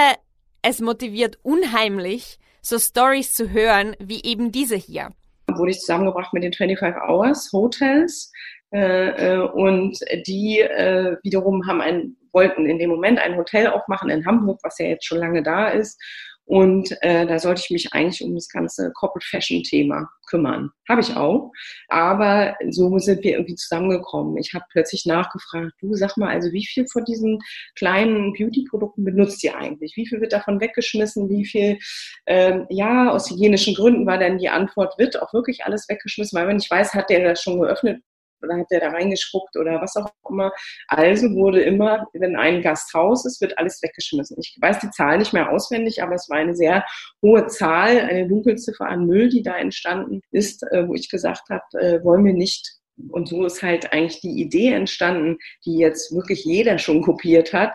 es 0.62 0.80
motiviert 0.80 1.38
unheimlich, 1.42 2.38
so 2.62 2.78
Stories 2.78 3.34
zu 3.34 3.50
hören 3.50 3.96
wie 3.98 4.22
eben 4.22 4.52
diese 4.52 4.76
hier. 4.76 5.10
Wurde 5.48 5.72
ich 5.72 5.80
zusammengebracht 5.80 6.32
mit 6.32 6.44
den 6.44 6.52
25 6.52 7.02
Hours 7.02 7.50
Hotels. 7.52 8.32
Äh, 8.72 9.34
äh, 9.34 9.38
und 9.38 9.98
die 10.26 10.60
äh, 10.60 11.16
wiederum 11.22 11.66
haben 11.66 11.80
ein, 11.80 12.16
wollten 12.32 12.66
in 12.66 12.78
dem 12.78 12.90
Moment 12.90 13.18
ein 13.18 13.36
Hotel 13.36 13.66
aufmachen 13.66 14.10
in 14.10 14.24
Hamburg, 14.24 14.60
was 14.62 14.78
ja 14.78 14.86
jetzt 14.86 15.04
schon 15.04 15.18
lange 15.18 15.42
da 15.42 15.68
ist. 15.68 16.00
Und 16.44 16.90
äh, 17.02 17.24
da 17.24 17.38
sollte 17.38 17.62
ich 17.64 17.70
mich 17.70 17.92
eigentlich 17.92 18.22
um 18.22 18.34
das 18.34 18.48
ganze 18.48 18.90
Corporate 18.94 19.26
Fashion 19.26 19.62
Thema 19.62 20.08
kümmern. 20.28 20.70
Habe 20.88 21.00
ich 21.00 21.16
auch. 21.16 21.52
Aber 21.88 22.56
so 22.70 22.98
sind 22.98 23.22
wir 23.22 23.32
irgendwie 23.32 23.54
zusammengekommen. 23.54 24.36
Ich 24.38 24.52
habe 24.52 24.64
plötzlich 24.70 25.06
nachgefragt, 25.06 25.72
du 25.80 25.94
sag 25.94 26.16
mal, 26.16 26.28
also 26.28 26.50
wie 26.52 26.66
viel 26.66 26.86
von 26.88 27.04
diesen 27.04 27.38
kleinen 27.76 28.32
Beauty-Produkten 28.32 29.04
benutzt 29.04 29.44
ihr 29.44 29.56
eigentlich? 29.56 29.96
Wie 29.96 30.06
viel 30.06 30.20
wird 30.20 30.32
davon 30.32 30.60
weggeschmissen? 30.60 31.30
Wie 31.30 31.44
viel, 31.44 31.78
ähm, 32.26 32.66
ja, 32.70 33.10
aus 33.10 33.30
hygienischen 33.30 33.74
Gründen 33.74 34.06
war 34.06 34.18
dann 34.18 34.38
die 34.38 34.48
Antwort, 34.48 34.98
wird 34.98 35.22
auch 35.22 35.32
wirklich 35.32 35.64
alles 35.64 35.88
weggeschmissen, 35.88 36.38
weil 36.38 36.48
wenn 36.48 36.58
ich 36.58 36.70
weiß, 36.70 36.92
hat 36.94 37.08
der 37.08 37.22
das 37.22 37.40
schon 37.40 37.60
geöffnet, 37.60 38.02
oder 38.42 38.56
hat 38.56 38.70
der 38.70 38.80
da 38.80 38.88
reingespuckt 38.90 39.56
oder 39.56 39.80
was 39.80 39.96
auch 39.96 40.10
immer. 40.28 40.52
Also 40.88 41.28
wurde 41.34 41.62
immer, 41.62 42.06
wenn 42.12 42.36
ein 42.36 42.62
Gast 42.62 42.94
raus 42.94 43.24
ist, 43.24 43.40
wird 43.40 43.58
alles 43.58 43.82
weggeschmissen. 43.82 44.36
Ich 44.40 44.56
weiß 44.60 44.80
die 44.80 44.90
Zahl 44.90 45.18
nicht 45.18 45.32
mehr 45.32 45.50
auswendig, 45.50 46.02
aber 46.02 46.14
es 46.14 46.28
war 46.28 46.38
eine 46.38 46.54
sehr 46.54 46.84
hohe 47.22 47.46
Zahl, 47.46 48.00
eine 48.00 48.28
Dunkelziffer 48.28 48.86
an 48.86 49.06
Müll, 49.06 49.28
die 49.28 49.42
da 49.42 49.56
entstanden 49.56 50.20
ist, 50.30 50.62
äh, 50.70 50.86
wo 50.86 50.94
ich 50.94 51.10
gesagt 51.10 51.48
habe, 51.50 51.62
äh, 51.80 52.04
wollen 52.04 52.24
wir 52.24 52.34
nicht 52.34 52.82
und 53.10 53.28
so 53.28 53.44
ist 53.46 53.62
halt 53.62 53.92
eigentlich 53.92 54.20
die 54.20 54.40
Idee 54.40 54.72
entstanden, 54.72 55.38
die 55.64 55.78
jetzt 55.78 56.14
wirklich 56.14 56.44
jeder 56.44 56.78
schon 56.78 57.02
kopiert 57.02 57.52
hat, 57.52 57.72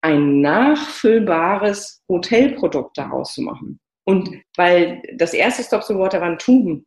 ein 0.00 0.40
nachfüllbares 0.40 2.02
Hotelprodukt 2.08 2.96
daraus 2.98 3.34
zu 3.34 3.42
machen. 3.42 3.80
Und 4.06 4.28
weil 4.56 5.02
das 5.16 5.32
erste 5.32 5.62
Stop 5.62 5.82
the 5.84 5.94
Water 5.94 6.20
waren 6.20 6.38
Tuben. 6.38 6.86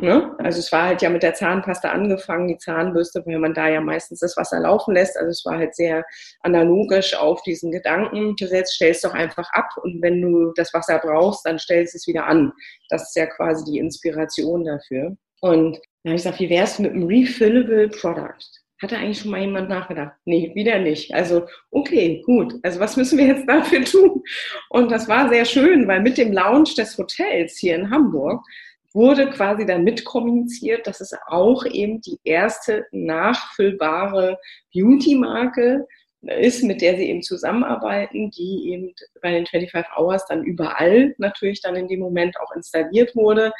Ne? 0.00 0.34
Also 0.38 0.58
es 0.58 0.72
war 0.72 0.84
halt 0.84 1.02
ja 1.02 1.10
mit 1.10 1.22
der 1.22 1.34
Zahnpasta 1.34 1.90
angefangen, 1.90 2.48
die 2.48 2.58
Zahnbürste, 2.58 3.22
weil 3.26 3.38
man 3.38 3.54
da 3.54 3.68
ja 3.68 3.80
meistens 3.80 4.20
das 4.20 4.36
Wasser 4.36 4.60
laufen 4.60 4.94
lässt. 4.94 5.16
Also 5.16 5.30
es 5.30 5.44
war 5.44 5.58
halt 5.58 5.74
sehr 5.74 6.04
analogisch 6.40 7.14
auf 7.14 7.42
diesen 7.42 7.70
Gedanken 7.70 8.34
gesetzt, 8.36 8.74
stellst 8.74 9.04
doch 9.04 9.14
einfach 9.14 9.48
ab 9.52 9.70
und 9.82 10.02
wenn 10.02 10.20
du 10.20 10.52
das 10.56 10.74
Wasser 10.74 10.98
brauchst, 10.98 11.46
dann 11.46 11.58
stellst 11.58 11.94
es 11.94 12.06
wieder 12.06 12.26
an. 12.26 12.52
Das 12.88 13.08
ist 13.08 13.16
ja 13.16 13.26
quasi 13.26 13.64
die 13.64 13.78
Inspiration 13.78 14.64
dafür. 14.64 15.16
Und 15.40 15.78
Da 16.04 16.10
habe 16.10 16.16
ich 16.16 16.22
gesagt, 16.22 16.40
wie 16.40 16.50
wäre 16.50 16.64
es 16.64 16.78
mit 16.78 16.92
einem 16.92 17.06
refillable 17.06 17.88
Product? 17.88 18.38
Hatte 18.80 18.96
eigentlich 18.96 19.18
schon 19.18 19.32
mal 19.32 19.40
jemand 19.40 19.68
nachgedacht? 19.68 20.12
Nee, 20.24 20.52
wieder 20.54 20.78
nicht. 20.78 21.12
Also, 21.12 21.46
okay, 21.72 22.22
gut. 22.24 22.54
Also, 22.62 22.78
was 22.78 22.96
müssen 22.96 23.18
wir 23.18 23.26
jetzt 23.26 23.48
dafür 23.48 23.84
tun? 23.84 24.22
Und 24.70 24.92
das 24.92 25.08
war 25.08 25.28
sehr 25.28 25.44
schön, 25.44 25.88
weil 25.88 26.00
mit 26.00 26.16
dem 26.16 26.32
Launch 26.32 26.76
des 26.76 26.96
Hotels 26.96 27.58
hier 27.58 27.74
in 27.74 27.90
Hamburg 27.90 28.44
wurde 28.92 29.30
quasi 29.30 29.66
dann 29.66 29.84
mitkommuniziert, 29.84 30.86
dass 30.86 31.00
es 31.00 31.12
auch 31.26 31.64
eben 31.66 32.00
die 32.00 32.18
erste 32.24 32.86
nachfüllbare 32.90 34.38
Beauty-Marke 34.72 35.86
ist, 36.22 36.64
mit 36.64 36.80
der 36.80 36.96
sie 36.96 37.08
eben 37.08 37.22
zusammenarbeiten, 37.22 38.30
die 38.30 38.70
eben 38.72 38.92
bei 39.22 39.30
den 39.30 39.46
25 39.46 39.92
Hours 39.96 40.26
dann 40.26 40.42
überall 40.42 41.14
natürlich 41.18 41.62
dann 41.62 41.76
in 41.76 41.86
dem 41.86 42.00
Moment 42.00 42.38
auch 42.40 42.54
installiert 42.56 43.14
wurde. 43.14 43.52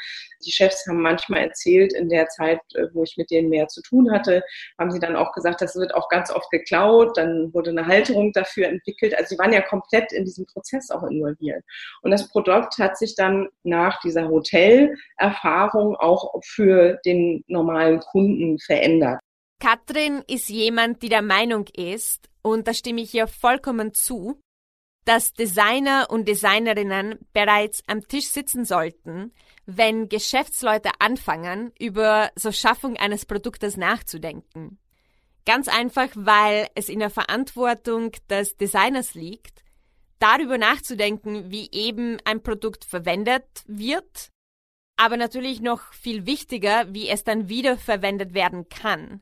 Die 0.45 0.51
Chefs 0.51 0.85
haben 0.87 1.01
manchmal 1.01 1.41
erzählt, 1.41 1.93
in 1.93 2.09
der 2.09 2.27
Zeit, 2.27 2.59
äh, 2.75 2.87
wo 2.93 3.03
ich 3.03 3.15
mit 3.17 3.31
denen 3.31 3.49
mehr 3.49 3.67
zu 3.67 3.81
tun 3.81 4.11
hatte, 4.11 4.43
haben 4.77 4.91
sie 4.91 4.99
dann 4.99 5.15
auch 5.15 5.31
gesagt, 5.31 5.61
das 5.61 5.75
wird 5.75 5.93
auch 5.95 6.09
ganz 6.09 6.31
oft 6.31 6.49
geklaut, 6.51 7.17
dann 7.17 7.53
wurde 7.53 7.69
eine 7.69 7.85
Halterung 7.85 8.33
dafür 8.33 8.67
entwickelt. 8.67 9.15
Also 9.15 9.29
sie 9.29 9.39
waren 9.39 9.53
ja 9.53 9.61
komplett 9.61 10.11
in 10.11 10.25
diesem 10.25 10.45
Prozess 10.45 10.91
auch 10.91 11.03
involviert. 11.03 11.63
Und 12.01 12.11
das 12.11 12.27
Produkt 12.27 12.77
hat 12.77 12.97
sich 12.97 13.15
dann 13.15 13.47
nach 13.63 14.01
dieser 14.01 14.27
Hotelerfahrung 14.27 15.95
auch 15.95 16.33
für 16.43 16.99
den 17.05 17.43
normalen 17.47 17.99
Kunden 17.99 18.59
verändert. 18.59 19.19
Katrin 19.59 20.23
ist 20.27 20.49
jemand, 20.49 21.01
die 21.01 21.09
der 21.09 21.21
Meinung 21.21 21.67
ist, 21.75 22.29
und 22.41 22.67
da 22.67 22.73
stimme 22.73 23.01
ich 23.01 23.13
ihr 23.13 23.27
vollkommen 23.27 23.93
zu, 23.93 24.41
dass 25.05 25.33
Designer 25.33 26.07
und 26.09 26.27
Designerinnen 26.27 27.19
bereits 27.33 27.83
am 27.87 28.07
Tisch 28.07 28.27
sitzen 28.27 28.63
sollten, 28.63 29.33
wenn 29.65 30.07
Geschäftsleute 30.07 30.91
anfangen, 30.99 31.73
über 31.79 32.31
so 32.35 32.51
Schaffung 32.51 32.95
eines 32.97 33.25
Produktes 33.25 33.75
nachzudenken. 33.75 34.79
Ganz 35.45 35.67
einfach, 35.67 36.09
weil 36.15 36.67
es 36.75 36.89
in 36.89 36.99
der 36.99 37.09
Verantwortung 37.09 38.11
des 38.29 38.55
Designers 38.55 39.13
liegt, 39.13 39.63
darüber 40.19 40.57
nachzudenken, 40.57 41.49
wie 41.49 41.69
eben 41.71 42.17
ein 42.23 42.43
Produkt 42.43 42.85
verwendet 42.85 43.45
wird, 43.65 44.29
aber 44.95 45.17
natürlich 45.17 45.61
noch 45.61 45.93
viel 45.93 46.25
wichtiger, 46.25 46.93
wie 46.93 47.09
es 47.09 47.23
dann 47.23 47.49
wiederverwendet 47.49 48.33
werden 48.33 48.69
kann. 48.69 49.21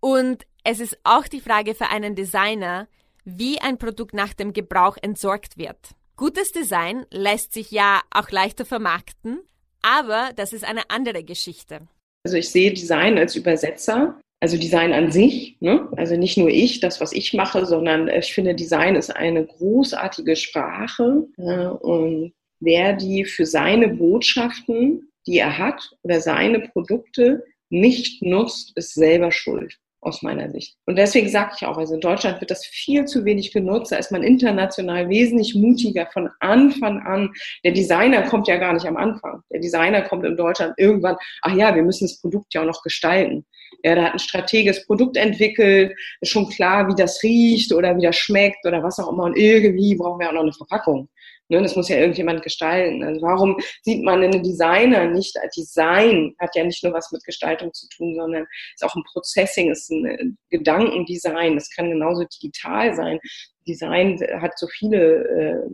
Und 0.00 0.44
es 0.64 0.80
ist 0.80 0.98
auch 1.04 1.26
die 1.26 1.40
Frage 1.40 1.74
für 1.74 1.88
einen 1.88 2.14
Designer, 2.14 2.88
wie 3.24 3.60
ein 3.60 3.78
Produkt 3.78 4.14
nach 4.14 4.32
dem 4.32 4.52
Gebrauch 4.52 4.96
entsorgt 5.00 5.58
wird. 5.58 5.78
Gutes 6.16 6.52
Design 6.52 7.06
lässt 7.10 7.52
sich 7.52 7.70
ja 7.70 8.00
auch 8.10 8.30
leichter 8.30 8.64
vermarkten, 8.64 9.40
aber 9.82 10.30
das 10.36 10.52
ist 10.52 10.64
eine 10.64 10.90
andere 10.90 11.22
Geschichte. 11.22 11.86
Also 12.24 12.36
ich 12.36 12.48
sehe 12.48 12.72
Design 12.72 13.18
als 13.18 13.36
Übersetzer, 13.36 14.20
also 14.40 14.56
Design 14.56 14.92
an 14.92 15.10
sich, 15.10 15.56
ne? 15.60 15.88
also 15.96 16.16
nicht 16.16 16.36
nur 16.36 16.48
ich, 16.48 16.80
das, 16.80 17.00
was 17.00 17.12
ich 17.12 17.34
mache, 17.34 17.66
sondern 17.66 18.08
ich 18.08 18.32
finde, 18.32 18.54
Design 18.54 18.96
ist 18.96 19.14
eine 19.14 19.46
großartige 19.46 20.36
Sprache 20.36 21.26
äh, 21.36 21.66
und 21.66 22.32
wer 22.60 22.94
die 22.94 23.24
für 23.24 23.46
seine 23.46 23.88
Botschaften, 23.88 25.10
die 25.26 25.38
er 25.38 25.58
hat 25.58 25.92
oder 26.02 26.20
seine 26.20 26.60
Produkte 26.60 27.44
nicht 27.70 28.22
nutzt, 28.22 28.72
ist 28.76 28.94
selber 28.94 29.30
schuld 29.30 29.78
aus 30.00 30.22
meiner 30.22 30.50
Sicht. 30.50 30.76
Und 30.86 30.96
deswegen 30.96 31.28
sage 31.28 31.52
ich 31.56 31.66
auch, 31.66 31.76
also 31.76 31.94
in 31.94 32.00
Deutschland 32.00 32.40
wird 32.40 32.50
das 32.50 32.64
viel 32.66 33.04
zu 33.04 33.24
wenig 33.24 33.52
genutzt. 33.52 33.92
Da 33.92 33.96
ist 33.96 34.12
man 34.12 34.22
international 34.22 35.08
wesentlich 35.08 35.54
mutiger 35.54 36.06
von 36.12 36.30
Anfang 36.40 37.00
an. 37.00 37.30
Der 37.64 37.72
Designer 37.72 38.22
kommt 38.22 38.46
ja 38.48 38.56
gar 38.56 38.72
nicht 38.72 38.86
am 38.86 38.96
Anfang. 38.96 39.42
Der 39.52 39.60
Designer 39.60 40.02
kommt 40.02 40.24
in 40.24 40.36
Deutschland 40.36 40.74
irgendwann, 40.76 41.16
ach 41.42 41.54
ja, 41.54 41.74
wir 41.74 41.82
müssen 41.82 42.04
das 42.04 42.20
Produkt 42.20 42.54
ja 42.54 42.62
auch 42.62 42.66
noch 42.66 42.82
gestalten. 42.82 43.44
Ja, 43.84 43.94
da 43.94 44.04
hat 44.04 44.12
ein 44.14 44.18
strategisches 44.18 44.86
Produkt 44.86 45.16
entwickelt, 45.16 45.92
ist 46.20 46.30
schon 46.30 46.48
klar, 46.48 46.88
wie 46.88 46.94
das 46.94 47.22
riecht 47.22 47.72
oder 47.72 47.96
wie 47.96 48.02
das 48.02 48.16
schmeckt 48.16 48.64
oder 48.66 48.82
was 48.82 48.98
auch 48.98 49.12
immer. 49.12 49.24
Und 49.24 49.36
irgendwie 49.36 49.96
brauchen 49.96 50.20
wir 50.20 50.28
auch 50.28 50.32
noch 50.32 50.42
eine 50.42 50.52
Verpackung. 50.52 51.08
Ne, 51.50 51.62
das 51.62 51.76
muss 51.76 51.88
ja 51.88 51.96
irgendjemand 51.96 52.42
gestalten. 52.42 53.02
Also 53.02 53.22
warum 53.22 53.56
sieht 53.82 54.04
man 54.04 54.22
einen 54.22 54.42
Designer 54.42 55.06
nicht? 55.06 55.34
Design 55.56 56.34
hat 56.38 56.54
ja 56.54 56.64
nicht 56.64 56.84
nur 56.84 56.92
was 56.92 57.10
mit 57.10 57.24
Gestaltung 57.24 57.72
zu 57.72 57.88
tun, 57.88 58.14
sondern 58.14 58.46
ist 58.74 58.84
auch 58.84 58.94
ein 58.94 59.04
Processing, 59.04 59.70
ist 59.70 59.90
ein 59.90 60.36
Gedankendesign. 60.50 61.54
Das 61.54 61.70
kann 61.70 61.90
genauso 61.90 62.24
digital 62.24 62.94
sein. 62.94 63.18
Design 63.66 64.20
hat 64.40 64.58
so 64.58 64.66
viele 64.66 65.70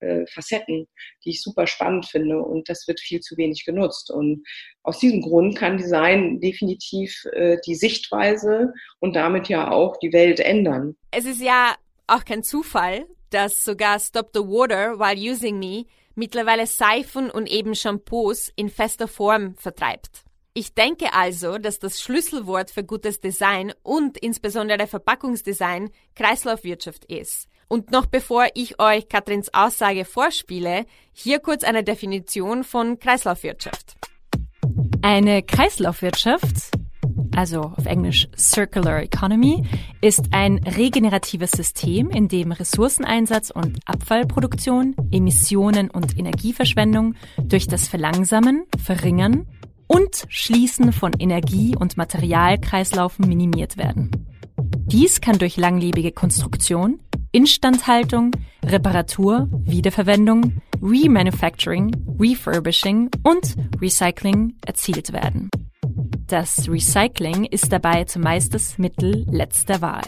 äh, 0.00 0.06
äh, 0.06 0.26
Facetten, 0.26 0.86
die 1.24 1.30
ich 1.30 1.42
super 1.42 1.66
spannend 1.66 2.06
finde 2.06 2.40
und 2.40 2.68
das 2.68 2.86
wird 2.86 3.00
viel 3.00 3.20
zu 3.20 3.36
wenig 3.36 3.64
genutzt. 3.64 4.10
Und 4.10 4.46
aus 4.82 4.98
diesem 4.98 5.22
Grund 5.22 5.56
kann 5.56 5.78
Design 5.78 6.38
definitiv 6.38 7.24
äh, 7.32 7.56
die 7.66 7.74
Sichtweise 7.74 8.72
und 9.00 9.16
damit 9.16 9.48
ja 9.48 9.70
auch 9.70 9.96
die 9.96 10.12
Welt 10.12 10.38
ändern. 10.38 10.96
Es 11.10 11.24
ist 11.24 11.40
ja 11.40 11.74
auch 12.06 12.24
kein 12.24 12.42
Zufall, 12.42 13.06
dass 13.30 13.64
sogar 13.64 13.98
Stop 13.98 14.30
the 14.34 14.40
Water 14.40 14.98
While 14.98 15.18
Using 15.18 15.58
Me 15.58 15.84
mittlerweile 16.14 16.66
Seifen 16.66 17.30
und 17.30 17.46
eben 17.48 17.74
Shampoos 17.74 18.50
in 18.56 18.68
fester 18.68 19.08
Form 19.08 19.54
vertreibt. 19.56 20.24
Ich 20.54 20.72
denke 20.74 21.12
also, 21.12 21.58
dass 21.58 21.78
das 21.78 22.00
Schlüsselwort 22.00 22.70
für 22.70 22.82
gutes 22.82 23.20
Design 23.20 23.74
und 23.82 24.16
insbesondere 24.16 24.86
Verpackungsdesign 24.86 25.90
Kreislaufwirtschaft 26.14 27.04
ist. 27.04 27.48
Und 27.68 27.90
noch 27.90 28.06
bevor 28.06 28.46
ich 28.54 28.80
euch 28.80 29.08
Katrins 29.08 29.52
Aussage 29.52 30.06
vorspiele, 30.06 30.86
hier 31.12 31.40
kurz 31.40 31.62
eine 31.62 31.84
Definition 31.84 32.64
von 32.64 32.98
Kreislaufwirtschaft. 32.98 33.96
Eine 35.02 35.42
Kreislaufwirtschaft 35.42 36.70
also 37.36 37.72
auf 37.76 37.86
Englisch 37.86 38.28
Circular 38.36 39.02
Economy, 39.02 39.64
ist 40.00 40.26
ein 40.32 40.58
regeneratives 40.58 41.50
System, 41.50 42.10
in 42.10 42.28
dem 42.28 42.52
Ressourceneinsatz 42.52 43.50
und 43.50 43.78
Abfallproduktion, 43.84 44.96
Emissionen 45.10 45.90
und 45.90 46.18
Energieverschwendung 46.18 47.14
durch 47.42 47.66
das 47.66 47.88
Verlangsamen, 47.88 48.64
Verringern 48.82 49.46
und 49.86 50.24
Schließen 50.28 50.92
von 50.92 51.12
Energie- 51.18 51.76
und 51.76 51.96
Materialkreislaufen 51.96 53.28
minimiert 53.28 53.76
werden. 53.76 54.10
Dies 54.58 55.20
kann 55.20 55.38
durch 55.38 55.56
langlebige 55.56 56.12
Konstruktion, 56.12 57.00
Instandhaltung, 57.32 58.32
Reparatur, 58.64 59.48
Wiederverwendung, 59.50 60.62
Remanufacturing, 60.82 61.94
Refurbishing 62.18 63.10
und 63.22 63.56
Recycling 63.80 64.54
erzielt 64.64 65.12
werden. 65.12 65.50
Das 66.26 66.68
Recycling 66.68 67.44
ist 67.44 67.72
dabei 67.72 68.02
zumeist 68.02 68.52
das 68.52 68.78
Mittel 68.78 69.24
letzter 69.30 69.80
Wahl. 69.80 70.02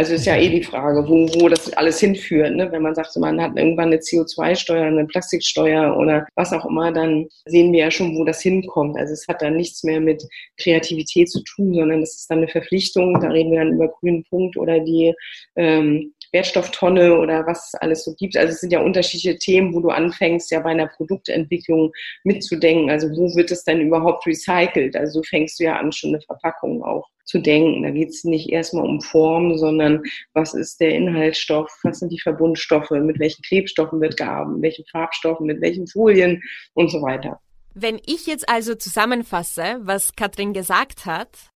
Also 0.00 0.14
ist 0.14 0.24
ja 0.24 0.34
eh 0.34 0.48
die 0.48 0.62
Frage, 0.62 1.06
wo, 1.06 1.28
wo 1.38 1.50
das 1.50 1.70
alles 1.74 2.00
hinführt. 2.00 2.56
Ne? 2.56 2.72
Wenn 2.72 2.80
man 2.80 2.94
sagt, 2.94 3.14
man 3.16 3.38
hat 3.38 3.54
irgendwann 3.54 3.88
eine 3.88 3.98
CO2-Steuer, 3.98 4.86
eine 4.86 5.04
Plastiksteuer 5.04 5.94
oder 5.94 6.26
was 6.36 6.54
auch 6.54 6.64
immer, 6.64 6.90
dann 6.90 7.28
sehen 7.44 7.70
wir 7.70 7.80
ja 7.80 7.90
schon, 7.90 8.16
wo 8.16 8.24
das 8.24 8.40
hinkommt. 8.40 8.96
Also 8.96 9.12
es 9.12 9.28
hat 9.28 9.42
dann 9.42 9.56
nichts 9.56 9.84
mehr 9.84 10.00
mit 10.00 10.26
Kreativität 10.56 11.30
zu 11.30 11.42
tun, 11.44 11.74
sondern 11.74 12.02
es 12.02 12.16
ist 12.16 12.30
dann 12.30 12.38
eine 12.38 12.48
Verpflichtung. 12.48 13.20
Da 13.20 13.28
reden 13.28 13.50
wir 13.50 13.58
dann 13.58 13.74
über 13.74 13.88
grünen 13.88 14.24
Punkt 14.24 14.56
oder 14.56 14.80
die 14.80 15.12
ähm, 15.56 16.14
Wertstofftonne 16.32 17.18
oder 17.18 17.46
was 17.46 17.74
alles 17.80 18.02
so 18.04 18.14
gibt. 18.14 18.38
Also 18.38 18.54
es 18.54 18.60
sind 18.60 18.72
ja 18.72 18.80
unterschiedliche 18.80 19.38
Themen, 19.38 19.74
wo 19.74 19.80
du 19.80 19.90
anfängst, 19.90 20.50
ja 20.50 20.60
bei 20.60 20.70
einer 20.70 20.86
Produktentwicklung 20.86 21.92
mitzudenken. 22.24 22.88
Also 22.88 23.08
wo 23.10 23.36
wird 23.36 23.50
es 23.50 23.64
denn 23.64 23.82
überhaupt 23.82 24.26
recycelt? 24.26 24.96
Also 24.96 25.22
fängst 25.24 25.60
du 25.60 25.64
ja 25.64 25.76
an, 25.76 25.92
schon 25.92 26.14
eine 26.14 26.22
Verpackung 26.22 26.82
auch 26.82 27.06
zu 27.30 27.38
denken. 27.38 27.82
Da 27.82 27.90
geht 27.90 28.10
es 28.10 28.24
nicht 28.24 28.50
erstmal 28.50 28.86
um 28.86 29.00
Form, 29.00 29.56
sondern 29.56 30.02
was 30.34 30.54
ist 30.54 30.80
der 30.80 30.94
Inhaltsstoff, 30.94 31.70
was 31.82 32.00
sind 32.00 32.12
die 32.12 32.20
Verbundstoffe, 32.20 32.90
mit 32.90 33.18
welchen 33.18 33.42
Klebstoffen 33.42 34.00
wird 34.00 34.16
gearbeitet, 34.16 34.54
mit 34.54 34.62
welchen 34.62 34.84
Farbstoffen, 34.86 35.46
mit 35.46 35.60
welchen 35.60 35.86
Folien 35.86 36.42
und 36.74 36.90
so 36.90 37.00
weiter. 37.00 37.40
Wenn 37.74 38.00
ich 38.04 38.26
jetzt 38.26 38.48
also 38.48 38.74
zusammenfasse, 38.74 39.78
was 39.82 40.16
Katrin 40.16 40.52
gesagt 40.52 41.06
hat, 41.06 41.50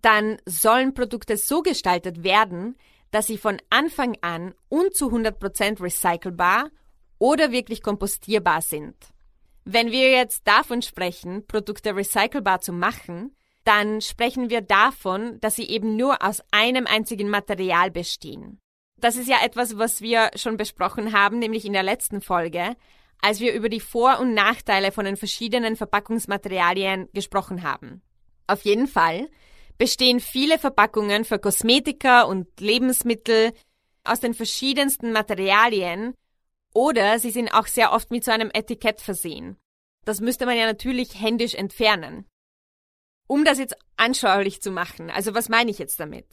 dann 0.00 0.38
sollen 0.46 0.94
Produkte 0.94 1.36
so 1.36 1.62
gestaltet 1.62 2.24
werden, 2.24 2.76
dass 3.10 3.26
sie 3.26 3.36
von 3.36 3.58
Anfang 3.68 4.16
an 4.22 4.54
und 4.68 4.94
zu 4.94 5.10
100% 5.10 5.82
recycelbar 5.82 6.70
oder 7.18 7.52
wirklich 7.52 7.82
kompostierbar 7.82 8.62
sind. 8.62 8.94
Wenn 9.64 9.90
wir 9.90 10.10
jetzt 10.10 10.46
davon 10.46 10.80
sprechen, 10.80 11.46
Produkte 11.46 11.94
recycelbar 11.94 12.60
zu 12.60 12.72
machen, 12.72 13.36
dann 13.64 14.00
sprechen 14.00 14.50
wir 14.50 14.60
davon, 14.60 15.38
dass 15.40 15.56
sie 15.56 15.68
eben 15.68 15.96
nur 15.96 16.22
aus 16.22 16.42
einem 16.50 16.86
einzigen 16.86 17.28
Material 17.28 17.90
bestehen. 17.90 18.60
Das 18.96 19.16
ist 19.16 19.28
ja 19.28 19.38
etwas, 19.42 19.78
was 19.78 20.00
wir 20.00 20.30
schon 20.34 20.56
besprochen 20.56 21.12
haben, 21.12 21.38
nämlich 21.38 21.64
in 21.64 21.72
der 21.72 21.82
letzten 21.82 22.20
Folge, 22.20 22.76
als 23.22 23.40
wir 23.40 23.52
über 23.52 23.68
die 23.68 23.80
Vor- 23.80 24.18
und 24.18 24.34
Nachteile 24.34 24.92
von 24.92 25.04
den 25.04 25.16
verschiedenen 25.16 25.76
Verpackungsmaterialien 25.76 27.08
gesprochen 27.12 27.62
haben. 27.62 28.02
Auf 28.46 28.62
jeden 28.62 28.86
Fall 28.86 29.28
bestehen 29.78 30.20
viele 30.20 30.58
Verpackungen 30.58 31.24
für 31.24 31.38
Kosmetika 31.38 32.22
und 32.22 32.48
Lebensmittel 32.60 33.52
aus 34.04 34.20
den 34.20 34.34
verschiedensten 34.34 35.12
Materialien 35.12 36.14
oder 36.74 37.18
sie 37.18 37.30
sind 37.30 37.52
auch 37.52 37.66
sehr 37.66 37.92
oft 37.92 38.10
mit 38.10 38.24
so 38.24 38.30
einem 38.30 38.50
Etikett 38.52 39.00
versehen. 39.00 39.56
das 40.04 40.20
müsste 40.20 40.46
man 40.46 40.56
ja 40.56 40.64
natürlich 40.66 41.20
händisch 41.20 41.54
entfernen. 41.54 42.26
Um 43.30 43.44
das 43.44 43.60
jetzt 43.60 43.76
anschaulich 43.96 44.60
zu 44.60 44.72
machen, 44.72 45.08
also 45.08 45.34
was 45.34 45.48
meine 45.48 45.70
ich 45.70 45.78
jetzt 45.78 46.00
damit? 46.00 46.26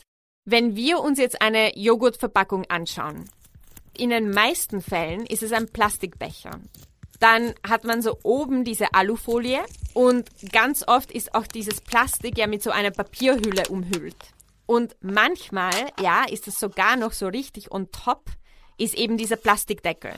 Wenn 0.46 0.75
wir 0.75 1.00
uns 1.00 1.20
jetzt 1.20 1.44
eine 1.44 1.77
Joghurtverpackung 1.77 2.66
anschauen, 2.72 3.30
in 3.96 4.10
den 4.10 4.32
meisten 4.32 4.82
Fällen 4.82 5.27
ist 5.27 5.44
es 5.44 5.51
ein 5.51 5.68
Plastikbecher. 5.68 6.60
Dann 7.20 7.54
hat 7.63 7.84
man 7.84 8.01
so 8.01 8.18
oben 8.24 8.63
diese 8.63 8.96
Alufolie 8.96 9.63
und 9.94 10.27
ganz 10.51 10.88
oft 10.88 11.12
ist 11.12 11.36
auch 11.36 11.46
dieses 11.46 11.82
Plastik 11.82 12.36
ja 12.36 12.48
mit 12.48 12.63
so 12.63 12.72
einer 12.72 12.89
Papierhülle 12.89 13.68
umhüllt. 13.70 14.34
Und 14.66 14.96
manchmal, 15.00 15.75
ja, 16.01 16.24
ist 16.24 16.48
es 16.48 16.60
sogar 16.60 16.96
noch 16.96 17.13
so 17.13 17.27
richtig 17.27 17.72
on 17.72 17.92
top, 17.92 18.25
ist 18.80 18.96
eben 18.96 19.18
dieser 19.18 19.36
Plastikdeckel. 19.36 20.13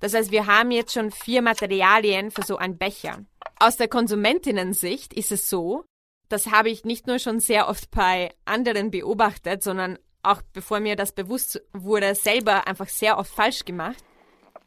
Das 0.00 0.14
heißt, 0.14 0.30
wir 0.30 0.46
haben 0.46 0.70
jetzt 0.70 0.94
schon 0.94 1.10
vier 1.10 1.42
Materialien 1.42 2.30
für 2.30 2.42
so 2.42 2.56
einen 2.56 2.78
Becher. 2.78 3.18
Aus 3.60 3.76
der 3.76 3.88
Konsumentinnensicht 3.88 5.12
ist 5.12 5.30
es 5.30 5.50
so, 5.50 5.84
das 6.32 6.48
habe 6.48 6.70
ich 6.70 6.84
nicht 6.84 7.06
nur 7.06 7.18
schon 7.18 7.40
sehr 7.40 7.68
oft 7.68 7.90
bei 7.90 8.34
anderen 8.44 8.90
beobachtet, 8.90 9.62
sondern 9.62 9.98
auch 10.22 10.42
bevor 10.52 10.80
mir 10.80 10.96
das 10.96 11.12
bewusst 11.12 11.60
wurde, 11.72 12.14
selber 12.14 12.66
einfach 12.66 12.88
sehr 12.88 13.18
oft 13.18 13.32
falsch 13.32 13.64
gemacht 13.64 14.02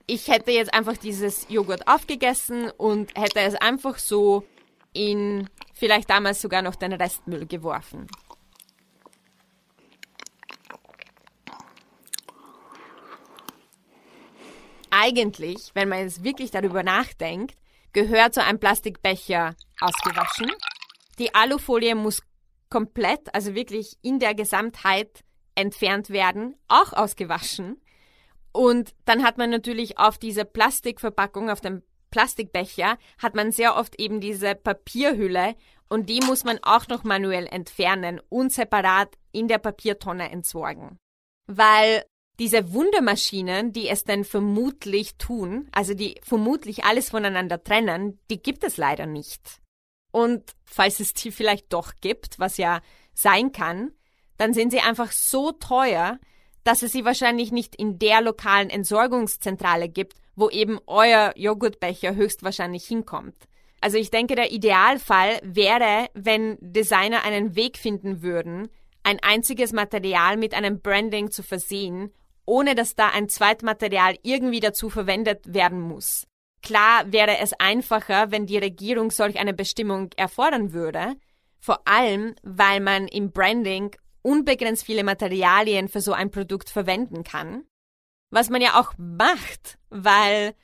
ich 0.08 0.28
hätte 0.28 0.52
jetzt 0.52 0.74
einfach 0.74 0.98
dieses 0.98 1.48
Joghurt 1.50 1.88
aufgegessen 1.88 2.70
und 2.72 3.18
hätte 3.18 3.40
es 3.40 3.56
einfach 3.56 3.98
so 3.98 4.46
in 4.94 5.50
vielleicht 5.74 6.10
damals 6.10 6.42
sogar 6.42 6.62
noch 6.62 6.76
den 6.76 6.94
Restmüll 6.94 7.46
geworfen. 7.46 8.08
Eigentlich, 14.92 15.72
wenn 15.74 15.90
man 15.90 16.00
jetzt 16.00 16.24
wirklich 16.24 16.52
darüber 16.52 16.82
nachdenkt, 16.82 17.58
gehört 17.92 18.34
so 18.34 18.42
ein 18.42 18.60
Plastikbecher 18.60 19.56
ausgewaschen. 19.82 20.52
Die 21.20 21.34
Alufolie 21.34 21.96
muss 21.96 22.22
komplett, 22.70 23.34
also 23.34 23.56
wirklich 23.56 23.98
in 24.02 24.20
der 24.20 24.36
Gesamtheit 24.36 25.24
entfernt 25.56 26.10
werden, 26.10 26.56
auch 26.68 26.94
ausgewaschen. 26.94 27.82
Und 28.52 28.94
dann 29.06 29.24
hat 29.24 29.38
man 29.38 29.50
natürlich 29.50 29.98
auf 29.98 30.18
diese 30.18 30.46
Plastikverpackung, 30.46 31.50
auf 31.50 31.62
dem 31.62 31.84
Plastikbecher, 32.12 32.98
hat 33.18 33.36
man 33.36 33.52
sehr 33.52 33.76
oft 33.76 34.00
eben 34.00 34.22
diese 34.22 34.56
Papierhülle 34.56 35.56
und 35.90 36.10
die 36.10 36.22
muss 36.22 36.44
man 36.44 36.60
auch 36.64 36.88
noch 36.88 37.04
manuell 37.04 37.48
entfernen 37.48 38.22
und 38.30 38.54
separat 38.54 39.16
in 39.32 39.48
der 39.48 39.58
Papiertonne 39.58 40.32
entsorgen. 40.32 40.98
Weil 41.48 42.04
diese 42.40 42.74
Wundermaschinen, 42.74 43.72
die 43.72 43.88
es 43.88 44.04
dann 44.04 44.24
vermutlich 44.24 45.18
tun, 45.18 45.70
also 45.72 45.94
die 45.94 46.20
vermutlich 46.24 46.84
alles 46.84 47.10
voneinander 47.10 47.64
trennen, 47.64 48.20
die 48.30 48.42
gibt 48.42 48.64
es 48.64 48.78
leider 48.78 49.06
nicht. 49.06 49.62
Und 50.16 50.56
falls 50.64 51.02
es 51.02 51.14
die 51.14 51.30
vielleicht 51.30 51.74
doch 51.74 51.92
gibt, 52.00 52.40
was 52.40 52.56
ja 52.56 52.80
sein 53.14 53.52
kann, 53.52 53.92
dann 54.38 54.54
sind 54.54 54.72
sie 54.72 54.80
einfach 54.80 55.12
so 55.12 55.52
teuer, 55.52 56.20
dass 56.64 56.84
es 56.84 56.94
sie 56.94 57.04
wahrscheinlich 57.04 57.52
nicht 57.52 57.76
in 57.76 58.00
der 58.00 58.22
lokalen 58.22 58.70
Entsorgungszentrale 58.70 59.90
gibt, 59.90 60.14
wo 60.38 60.50
eben 60.50 60.80
euer 60.88 61.34
Joghurtbecher 61.36 62.16
höchstwahrscheinlich 62.16 62.86
hinkommt. 62.86 63.36
Also 63.82 63.98
ich 63.98 64.10
denke, 64.10 64.36
der 64.36 64.54
Idealfall 64.54 65.42
wäre, 65.44 66.08
wenn 66.14 66.58
Designer 66.62 67.26
einen 67.26 67.58
Weg 67.58 67.78
finden 67.78 68.22
würden, 68.22 68.70
ein 69.04 69.20
einziges 69.22 69.74
Material 69.74 70.38
mit 70.38 70.54
einem 70.54 70.80
Branding 70.80 71.30
zu 71.30 71.44
versehen, 71.44 72.14
ohne 72.46 72.74
dass 72.74 72.96
da 72.96 73.10
ein 73.10 73.28
Zweitmaterial 73.28 74.16
irgendwie 74.24 74.62
dazu 74.62 74.90
verwendet 74.90 75.54
werden 75.54 75.82
muss. 75.82 76.26
Klar 76.66 77.12
wäre 77.12 77.38
es 77.38 77.54
einfacher, 77.60 78.32
wenn 78.32 78.48
die 78.48 78.58
Regierung 78.58 79.12
solch 79.12 79.38
eine 79.38 79.54
Bestimmung 79.54 80.10
erfordern 80.18 80.74
würde, 80.74 81.16
vor 81.60 81.88
allem 81.88 82.34
weil 82.42 82.80
man 82.80 83.08
im 83.08 83.32
Branding 83.32 83.96
unbegrenzt 84.24 84.84
viele 84.84 85.04
Materialien 85.04 85.90
für 85.90 86.02
so 86.02 86.14
ein 86.14 86.32
Produkt 86.32 86.72
verwenden 86.72 87.24
kann. 87.24 87.66
Was 88.32 88.50
man 88.50 88.64
ja 88.64 88.80
auch 88.80 88.94
macht, 88.98 89.78
weil 89.92 90.56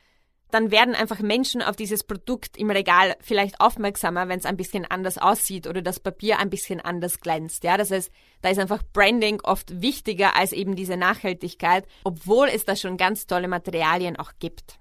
dann 0.49 0.71
werden 0.71 0.95
einfach 0.95 1.19
Menschen 1.19 1.61
auf 1.61 1.75
dieses 1.75 2.03
Produkt 2.03 2.57
im 2.57 2.71
Regal 2.71 3.15
vielleicht 3.21 3.61
aufmerksamer, 3.61 4.27
wenn 4.27 4.39
es 4.39 4.45
ein 4.47 4.57
bisschen 4.57 4.85
anders 4.85 5.19
aussieht 5.19 5.67
oder 5.67 5.83
das 5.83 5.99
Papier 5.99 6.39
ein 6.39 6.49
bisschen 6.49 6.81
anders 6.81 7.19
glänzt. 7.19 7.63
Ja, 7.63 7.77
das 7.77 7.91
heißt, 7.91 8.11
da 8.41 8.49
ist 8.49 8.59
einfach 8.59 8.81
Branding 8.91 9.39
oft 9.43 9.83
wichtiger 9.83 10.35
als 10.35 10.51
eben 10.51 10.75
diese 10.75 10.97
Nachhaltigkeit, 10.97 11.85
obwohl 12.03 12.47
es 12.47 12.65
da 12.65 12.75
schon 12.75 12.97
ganz 12.97 13.27
tolle 13.27 13.47
Materialien 13.47 14.17
auch 14.17 14.31
gibt. 14.39 14.80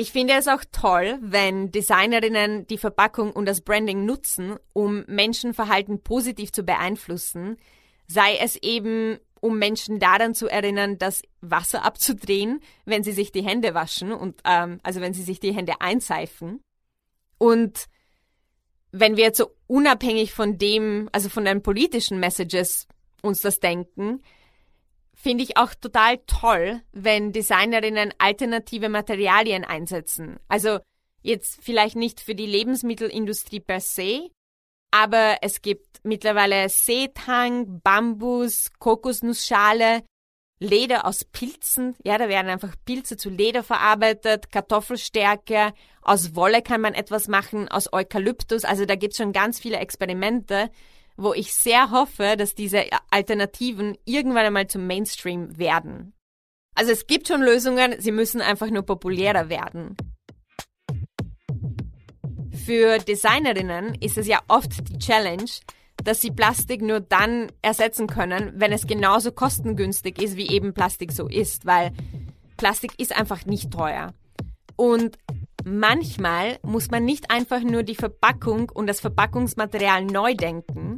Ich 0.00 0.12
finde 0.12 0.32
es 0.32 0.48
auch 0.48 0.64
toll, 0.72 1.18
wenn 1.20 1.72
Designerinnen 1.72 2.66
die 2.66 2.78
Verpackung 2.78 3.34
und 3.34 3.44
das 3.44 3.60
Branding 3.60 4.06
nutzen, 4.06 4.56
um 4.72 5.04
Menschenverhalten 5.08 6.02
positiv 6.02 6.52
zu 6.52 6.62
beeinflussen, 6.62 7.58
sei 8.06 8.38
es 8.38 8.56
eben 8.56 9.18
um 9.40 9.58
Menschen 9.58 9.98
daran 9.98 10.34
zu 10.34 10.48
erinnern, 10.48 10.96
das 10.96 11.20
Wasser 11.42 11.84
abzudrehen, 11.84 12.60
wenn 12.86 13.02
sie 13.02 13.12
sich 13.12 13.30
die 13.30 13.42
Hände 13.42 13.74
waschen 13.74 14.10
und 14.10 14.40
ähm, 14.46 14.80
also 14.82 15.02
wenn 15.02 15.12
sie 15.12 15.22
sich 15.22 15.38
die 15.38 15.52
Hände 15.52 15.82
einseifen. 15.82 16.62
Und 17.36 17.84
wenn 18.92 19.18
wir 19.18 19.24
jetzt 19.24 19.36
so 19.36 19.50
unabhängig 19.66 20.32
von 20.32 20.56
dem, 20.56 21.10
also 21.12 21.28
von 21.28 21.44
den 21.44 21.62
politischen 21.62 22.18
Messages 22.18 22.88
uns 23.20 23.42
das 23.42 23.60
denken, 23.60 24.22
finde 25.22 25.44
ich 25.44 25.56
auch 25.56 25.74
total 25.74 26.18
toll, 26.26 26.80
wenn 26.92 27.32
Designerinnen 27.32 28.14
alternative 28.18 28.88
Materialien 28.88 29.64
einsetzen. 29.64 30.38
Also 30.48 30.78
jetzt 31.22 31.58
vielleicht 31.62 31.96
nicht 31.96 32.20
für 32.20 32.34
die 32.34 32.46
Lebensmittelindustrie 32.46 33.60
per 33.60 33.80
se, 33.80 34.30
aber 34.90 35.38
es 35.42 35.60
gibt 35.62 36.00
mittlerweile 36.02 36.68
Seetang, 36.68 37.80
Bambus, 37.82 38.70
Kokosnussschale, 38.78 40.02
Leder 40.58 41.06
aus 41.06 41.24
Pilzen. 41.24 41.96
Ja, 42.04 42.18
da 42.18 42.28
werden 42.28 42.50
einfach 42.50 42.74
Pilze 42.84 43.16
zu 43.16 43.30
Leder 43.30 43.62
verarbeitet, 43.62 44.50
Kartoffelstärke. 44.50 45.72
Aus 46.02 46.34
Wolle 46.34 46.60
kann 46.60 46.82
man 46.82 46.94
etwas 46.94 47.28
machen, 47.28 47.68
aus 47.68 47.92
Eukalyptus. 47.92 48.64
Also 48.64 48.84
da 48.84 48.94
gibt's 48.94 49.16
schon 49.16 49.32
ganz 49.32 49.58
viele 49.58 49.78
Experimente, 49.78 50.70
wo 51.20 51.34
ich 51.34 51.52
sehr 51.52 51.90
hoffe, 51.90 52.36
dass 52.36 52.54
diese 52.54 52.84
Alternativen 53.10 53.96
irgendwann 54.04 54.46
einmal 54.46 54.66
zum 54.68 54.86
Mainstream 54.86 55.58
werden. 55.58 56.14
Also 56.74 56.92
es 56.92 57.06
gibt 57.06 57.28
schon 57.28 57.42
Lösungen, 57.42 58.00
sie 58.00 58.12
müssen 58.12 58.40
einfach 58.40 58.70
nur 58.70 58.82
populärer 58.82 59.48
werden. 59.48 59.96
Für 62.64 62.98
Designerinnen 62.98 63.96
ist 63.96 64.16
es 64.16 64.26
ja 64.26 64.40
oft 64.48 64.88
die 64.88 64.98
Challenge, 64.98 65.50
dass 66.02 66.22
sie 66.22 66.30
Plastik 66.30 66.80
nur 66.80 67.00
dann 67.00 67.52
ersetzen 67.60 68.06
können, 68.06 68.52
wenn 68.54 68.72
es 68.72 68.86
genauso 68.86 69.32
kostengünstig 69.32 70.22
ist, 70.22 70.36
wie 70.36 70.48
eben 70.48 70.72
Plastik 70.72 71.12
so 71.12 71.28
ist, 71.28 71.66
weil 71.66 71.92
Plastik 72.56 72.92
ist 72.98 73.14
einfach 73.14 73.44
nicht 73.44 73.70
teuer. 73.70 74.14
Und 74.76 75.18
manchmal 75.64 76.58
muss 76.62 76.90
man 76.90 77.04
nicht 77.04 77.30
einfach 77.30 77.60
nur 77.60 77.82
die 77.82 77.94
Verpackung 77.94 78.70
und 78.70 78.86
das 78.86 79.00
Verpackungsmaterial 79.00 80.04
neu 80.04 80.34
denken. 80.34 80.96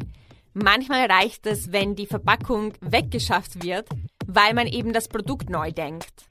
Manchmal 0.55 1.07
reicht 1.07 1.47
es, 1.47 1.73
wenn 1.73 1.95
die 1.95 2.07
Verpackung 2.07 2.75
weggeschafft 2.81 3.63
wird, 3.63 3.89
weil 4.27 4.55
man 4.55 4.67
eben 4.67 4.93
das 4.93 5.09
Produkt 5.09 5.49
neu 5.49 5.73
denkt. 5.73 6.27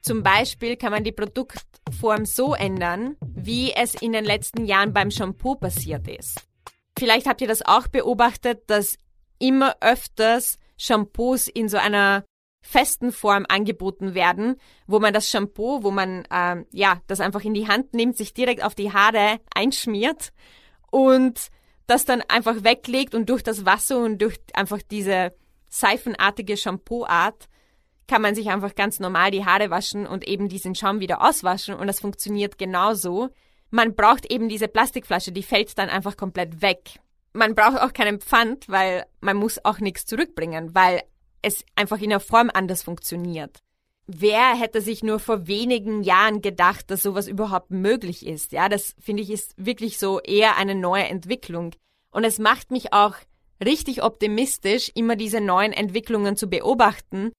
Zum 0.00 0.22
Beispiel 0.22 0.76
kann 0.76 0.92
man 0.92 1.04
die 1.04 1.12
Produktform 1.12 2.24
so 2.24 2.54
ändern, 2.54 3.16
wie 3.20 3.72
es 3.72 3.94
in 3.94 4.12
den 4.12 4.24
letzten 4.24 4.64
Jahren 4.64 4.92
beim 4.92 5.10
Shampoo 5.10 5.54
passiert 5.56 6.08
ist. 6.08 6.48
Vielleicht 6.98 7.26
habt 7.26 7.40
ihr 7.40 7.48
das 7.48 7.62
auch 7.62 7.88
beobachtet, 7.88 8.62
dass 8.68 8.96
immer 9.38 9.76
öfters 9.80 10.58
Shampoos 10.78 11.48
in 11.48 11.68
so 11.68 11.76
einer 11.76 12.24
festen 12.60 13.12
Form 13.12 13.46
angeboten 13.48 14.14
werden, 14.14 14.56
wo 14.86 14.98
man 14.98 15.14
das 15.14 15.30
Shampoo, 15.30 15.82
wo 15.82 15.90
man 15.90 16.26
ähm, 16.30 16.66
ja 16.72 17.00
das 17.06 17.20
einfach 17.20 17.42
in 17.42 17.54
die 17.54 17.68
Hand 17.68 17.94
nimmt, 17.94 18.16
sich 18.16 18.34
direkt 18.34 18.62
auf 18.62 18.74
die 18.74 18.92
Haare 18.92 19.38
einschmiert 19.54 20.32
und 20.90 21.48
das 21.86 22.04
dann 22.04 22.22
einfach 22.28 22.64
weglegt 22.64 23.14
und 23.14 23.30
durch 23.30 23.42
das 23.42 23.64
Wasser 23.64 23.98
und 23.98 24.20
durch 24.20 24.38
einfach 24.52 24.80
diese 24.90 25.34
seifenartige 25.68 26.56
Shampooart 26.56 27.48
kann 28.06 28.22
man 28.22 28.34
sich 28.34 28.48
einfach 28.48 28.74
ganz 28.74 29.00
normal 29.00 29.30
die 29.30 29.44
Haare 29.44 29.70
waschen 29.70 30.06
und 30.06 30.26
eben 30.26 30.48
diesen 30.48 30.74
Schaum 30.74 31.00
wieder 31.00 31.22
auswaschen 31.22 31.74
und 31.74 31.86
das 31.86 32.00
funktioniert 32.00 32.58
genauso. 32.58 33.28
Man 33.70 33.94
braucht 33.94 34.30
eben 34.32 34.48
diese 34.48 34.66
Plastikflasche, 34.66 35.30
die 35.30 35.42
fällt 35.42 35.76
dann 35.78 35.90
einfach 35.90 36.16
komplett 36.16 36.62
weg. 36.62 37.00
Man 37.34 37.54
braucht 37.54 37.78
auch 37.78 37.92
keinen 37.92 38.20
Pfand, 38.20 38.68
weil 38.68 39.04
man 39.20 39.36
muss 39.36 39.62
auch 39.64 39.78
nichts 39.78 40.06
zurückbringen, 40.06 40.74
weil 40.74 41.02
es 41.42 41.64
einfach 41.74 42.00
in 42.00 42.10
der 42.10 42.20
Form 42.20 42.50
anders 42.52 42.82
funktioniert. 42.82 43.62
Wer 44.06 44.54
hätte 44.54 44.80
sich 44.80 45.02
nur 45.02 45.18
vor 45.18 45.46
wenigen 45.46 46.02
Jahren 46.02 46.40
gedacht, 46.40 46.90
dass 46.90 47.02
sowas 47.02 47.28
überhaupt 47.28 47.70
möglich 47.70 48.24
ist? 48.26 48.52
Ja, 48.52 48.68
das 48.68 48.94
finde 48.98 49.22
ich 49.22 49.30
ist 49.30 49.52
wirklich 49.56 49.98
so 49.98 50.20
eher 50.20 50.56
eine 50.56 50.74
neue 50.74 51.04
Entwicklung. 51.04 51.74
Und 52.10 52.24
es 52.24 52.38
macht 52.38 52.70
mich 52.70 52.92
auch 52.94 53.16
richtig 53.62 54.02
optimistisch, 54.02 54.90
immer 54.94 55.14
diese 55.14 55.40
neuen 55.40 55.72
Entwicklungen 55.72 56.36
zu 56.36 56.48
beobachten 56.48 57.32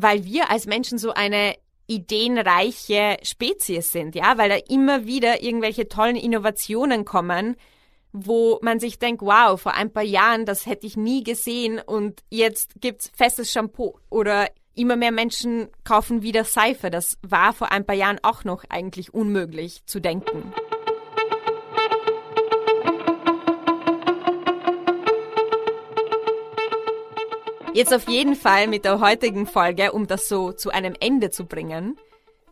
weil 0.00 0.24
wir 0.24 0.50
als 0.50 0.66
Menschen 0.66 0.98
so 0.98 1.12
eine 1.12 1.56
ideenreiche 1.88 3.16
Spezies 3.22 3.90
sind, 3.90 4.14
ja, 4.14 4.38
weil 4.38 4.48
da 4.48 4.56
immer 4.68 5.06
wieder 5.06 5.42
irgendwelche 5.42 5.88
tollen 5.88 6.16
Innovationen 6.16 7.04
kommen, 7.04 7.56
wo 8.12 8.58
man 8.62 8.80
sich 8.80 8.98
denkt, 8.98 9.22
wow, 9.22 9.60
vor 9.60 9.74
ein 9.74 9.92
paar 9.92 10.02
Jahren, 10.02 10.46
das 10.46 10.66
hätte 10.66 10.86
ich 10.86 10.96
nie 10.96 11.22
gesehen 11.22 11.80
und 11.84 12.22
jetzt 12.30 12.80
gibt's 12.80 13.10
festes 13.14 13.52
Shampoo 13.52 13.98
oder 14.10 14.48
immer 14.74 14.96
mehr 14.96 15.12
Menschen 15.12 15.68
kaufen 15.84 16.22
wieder 16.22 16.44
Seife. 16.44 16.90
Das 16.90 17.18
war 17.22 17.52
vor 17.52 17.72
ein 17.72 17.84
paar 17.84 17.96
Jahren 17.96 18.18
auch 18.22 18.44
noch 18.44 18.64
eigentlich 18.68 19.12
unmöglich 19.12 19.84
zu 19.86 20.00
denken. 20.00 20.52
Jetzt 27.74 27.94
auf 27.94 28.08
jeden 28.08 28.34
Fall 28.34 28.66
mit 28.66 28.84
der 28.84 28.98
heutigen 28.98 29.46
Folge, 29.46 29.92
um 29.92 30.06
das 30.06 30.28
so 30.28 30.52
zu 30.52 30.70
einem 30.70 30.94
Ende 30.98 31.30
zu 31.30 31.46
bringen, 31.46 31.96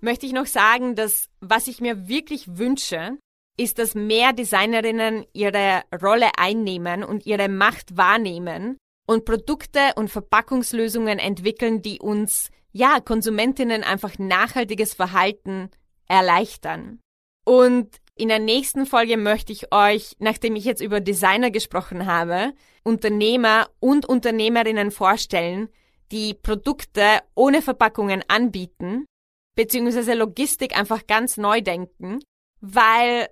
möchte 0.00 0.26
ich 0.26 0.32
noch 0.32 0.46
sagen, 0.46 0.94
dass 0.94 1.28
was 1.40 1.66
ich 1.66 1.80
mir 1.80 2.06
wirklich 2.06 2.58
wünsche, 2.58 3.18
ist, 3.56 3.78
dass 3.78 3.94
mehr 3.94 4.32
Designerinnen 4.32 5.24
ihre 5.32 5.82
Rolle 6.02 6.30
einnehmen 6.36 7.02
und 7.04 7.26
ihre 7.26 7.48
Macht 7.48 7.96
wahrnehmen 7.96 8.76
und 9.06 9.24
Produkte 9.24 9.80
und 9.96 10.10
Verpackungslösungen 10.10 11.18
entwickeln, 11.18 11.82
die 11.82 12.00
uns, 12.00 12.50
ja, 12.72 13.00
Konsumentinnen 13.00 13.82
einfach 13.82 14.18
nachhaltiges 14.18 14.94
Verhalten 14.94 15.70
erleichtern. 16.06 17.00
Und 17.44 17.96
in 18.16 18.28
der 18.28 18.38
nächsten 18.38 18.86
Folge 18.86 19.16
möchte 19.16 19.52
ich 19.52 19.72
euch, 19.72 20.16
nachdem 20.18 20.56
ich 20.56 20.64
jetzt 20.64 20.80
über 20.80 21.00
Designer 21.00 21.50
gesprochen 21.50 22.06
habe, 22.06 22.52
Unternehmer 22.82 23.68
und 23.78 24.06
Unternehmerinnen 24.06 24.90
vorstellen, 24.90 25.68
die 26.12 26.34
Produkte 26.34 27.02
ohne 27.34 27.62
Verpackungen 27.62 28.24
anbieten, 28.28 29.06
beziehungsweise 29.54 30.14
Logistik 30.14 30.76
einfach 30.78 31.06
ganz 31.06 31.36
neu 31.36 31.60
denken, 31.60 32.20
weil 32.60 33.28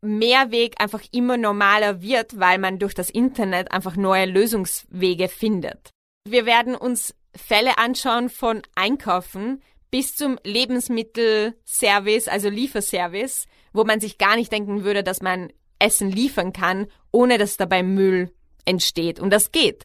Mehrweg 0.00 0.80
einfach 0.80 1.02
immer 1.12 1.36
normaler 1.36 2.02
wird, 2.02 2.38
weil 2.38 2.58
man 2.58 2.78
durch 2.78 2.94
das 2.94 3.10
Internet 3.10 3.72
einfach 3.72 3.96
neue 3.96 4.26
Lösungswege 4.26 5.28
findet. 5.28 5.90
Wir 6.24 6.46
werden 6.46 6.74
uns 6.74 7.14
Fälle 7.34 7.78
anschauen 7.78 8.28
von 8.28 8.62
Einkaufen 8.74 9.62
bis 9.90 10.14
zum 10.14 10.38
Lebensmittelservice, 10.44 12.28
also 12.28 12.48
Lieferservice, 12.48 13.46
wo 13.72 13.84
man 13.84 14.00
sich 14.00 14.18
gar 14.18 14.36
nicht 14.36 14.52
denken 14.52 14.84
würde, 14.84 15.02
dass 15.02 15.22
man 15.22 15.52
Essen 15.78 16.10
liefern 16.10 16.52
kann, 16.52 16.86
ohne 17.12 17.38
dass 17.38 17.56
dabei 17.56 17.82
Müll 17.82 18.32
entsteht. 18.64 19.20
Und 19.20 19.30
das 19.30 19.52
geht. 19.52 19.82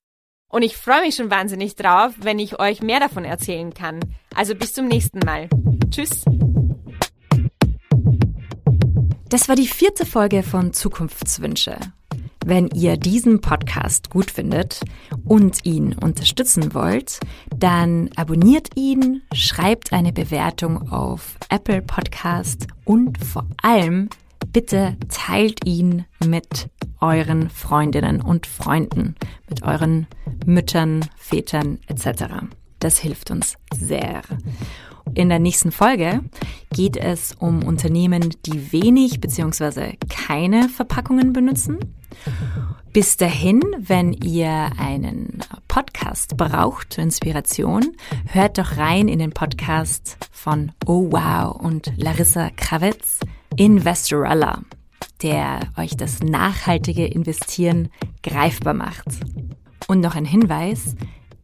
Und 0.49 0.61
ich 0.61 0.77
freue 0.77 1.01
mich 1.01 1.15
schon 1.15 1.31
wahnsinnig 1.31 1.75
drauf, 1.75 2.13
wenn 2.19 2.39
ich 2.39 2.59
euch 2.59 2.81
mehr 2.81 2.99
davon 2.99 3.25
erzählen 3.25 3.73
kann. 3.73 3.99
Also 4.35 4.55
bis 4.55 4.73
zum 4.73 4.87
nächsten 4.87 5.19
Mal. 5.19 5.49
Tschüss. 5.89 6.23
Das 9.33 9.49
war 9.49 9.55
die 9.55 9.65
vierte 9.65 10.05
Folge 10.05 10.43
von 10.43 10.73
Zukunftswünsche. 10.73 11.75
Wenn 12.45 12.67
ihr 12.67 12.97
diesen 12.97 13.41
Podcast 13.41 14.11
gut 14.11 14.29
findet 14.29 14.81
und 15.25 15.65
ihn 15.65 15.93
unterstützen 15.93 16.75
wollt, 16.75 17.19
dann 17.49 18.11
abonniert 18.15 18.67
ihn, 18.75 19.23
schreibt 19.33 19.91
eine 19.91 20.13
Bewertung 20.13 20.91
auf 20.91 21.39
Apple 21.49 21.81
Podcast 21.81 22.67
und 22.85 23.17
vor 23.25 23.47
allem 23.59 24.11
bitte 24.49 24.97
teilt 25.09 25.65
ihn 25.65 26.05
mit 26.23 26.69
euren 27.01 27.49
Freundinnen 27.49 28.21
und 28.21 28.45
Freunden, 28.45 29.15
mit 29.49 29.63
euren 29.63 30.05
Müttern, 30.45 31.09
Vätern 31.17 31.79
etc. 31.87 32.25
Das 32.77 32.99
hilft 32.99 33.31
uns 33.31 33.55
sehr. 33.73 34.21
In 35.13 35.29
der 35.29 35.39
nächsten 35.39 35.71
Folge 35.71 36.21
geht 36.71 36.97
es 36.97 37.33
um 37.33 37.63
Unternehmen, 37.63 38.33
die 38.45 38.71
wenig 38.71 39.21
bzw. 39.21 39.97
keine 40.09 40.69
Verpackungen 40.69 41.33
benutzen. 41.33 41.77
Bis 42.93 43.17
dahin, 43.17 43.61
wenn 43.79 44.13
ihr 44.13 44.71
einen 44.77 45.39
Podcast 45.67 46.37
braucht 46.37 46.93
zur 46.93 47.03
Inspiration, 47.03 47.95
hört 48.27 48.57
doch 48.57 48.77
rein 48.77 49.07
in 49.07 49.19
den 49.19 49.31
Podcast 49.31 50.17
von 50.31 50.71
Oh 50.85 51.11
Wow 51.11 51.59
und 51.59 51.91
Larissa 51.97 52.49
Krawitz, 52.55 53.19
Investorella, 53.55 54.61
der 55.21 55.61
euch 55.77 55.97
das 55.97 56.21
nachhaltige 56.21 57.05
Investieren 57.05 57.89
greifbar 58.21 58.73
macht. 58.75 59.07
Und 59.87 59.99
noch 59.99 60.15
ein 60.15 60.25
Hinweis, 60.25 60.95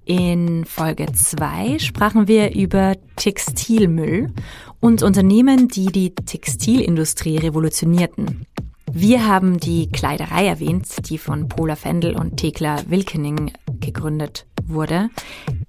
in 0.10 0.66
Folge 0.66 1.06
2 1.14 1.78
sprachen 1.78 2.28
wir 2.28 2.56
über 2.56 2.96
Textilmüll 3.16 4.34
und 4.80 5.04
Unternehmen, 5.04 5.68
die 5.68 5.86
die 5.86 6.16
Textilindustrie 6.16 7.38
revolutionierten. 7.38 8.48
Wir 8.92 9.28
haben 9.28 9.60
die 9.60 9.88
Kleiderei 9.92 10.48
erwähnt, 10.48 10.88
die 11.08 11.20
von 11.20 11.48
Pola 11.48 11.76
Fendel 11.76 12.16
und 12.16 12.38
Thekla 12.38 12.90
Wilkening 12.90 13.52
gegründet 13.80 14.48
wurde. 14.66 15.12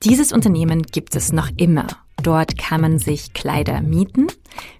Dieses 0.05 0.33
Unternehmen 0.33 0.85
gibt 0.85 1.16
es 1.16 1.33
noch 1.33 1.50
immer. 1.59 1.87
Dort 2.22 2.57
kann 2.57 2.81
man 2.81 2.98
sich 2.98 3.35
Kleider 3.35 3.83
mieten. 3.83 4.29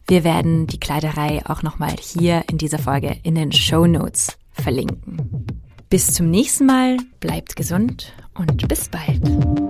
Wir 0.09 0.25
werden 0.25 0.68
die 0.68 0.81
Kleiderei 0.81 1.42
auch 1.44 1.62
nochmal 1.62 1.96
hier 2.01 2.44
in 2.51 2.57
dieser 2.57 2.79
Folge 2.79 3.18
in 3.25 3.35
den 3.35 3.53
Show 3.53 3.87
Notes 3.87 4.38
verlinken. 4.53 5.46
Bis 5.90 6.14
zum 6.14 6.31
nächsten 6.31 6.64
Mal, 6.64 6.96
bleibt 7.18 7.57
gesund 7.57 8.14
und 8.40 8.68
bis 8.68 8.88
bald. 8.88 9.69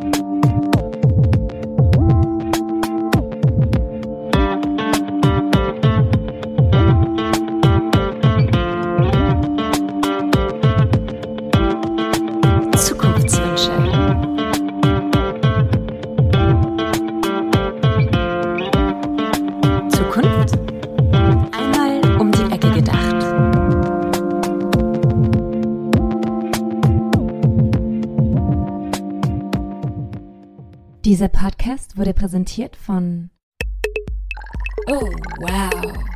Podcast 31.41 31.97
wurde 31.97 32.13
präsentiert 32.13 32.77
von 32.77 33.31
Oh, 34.89 35.11
wow. 35.39 36.10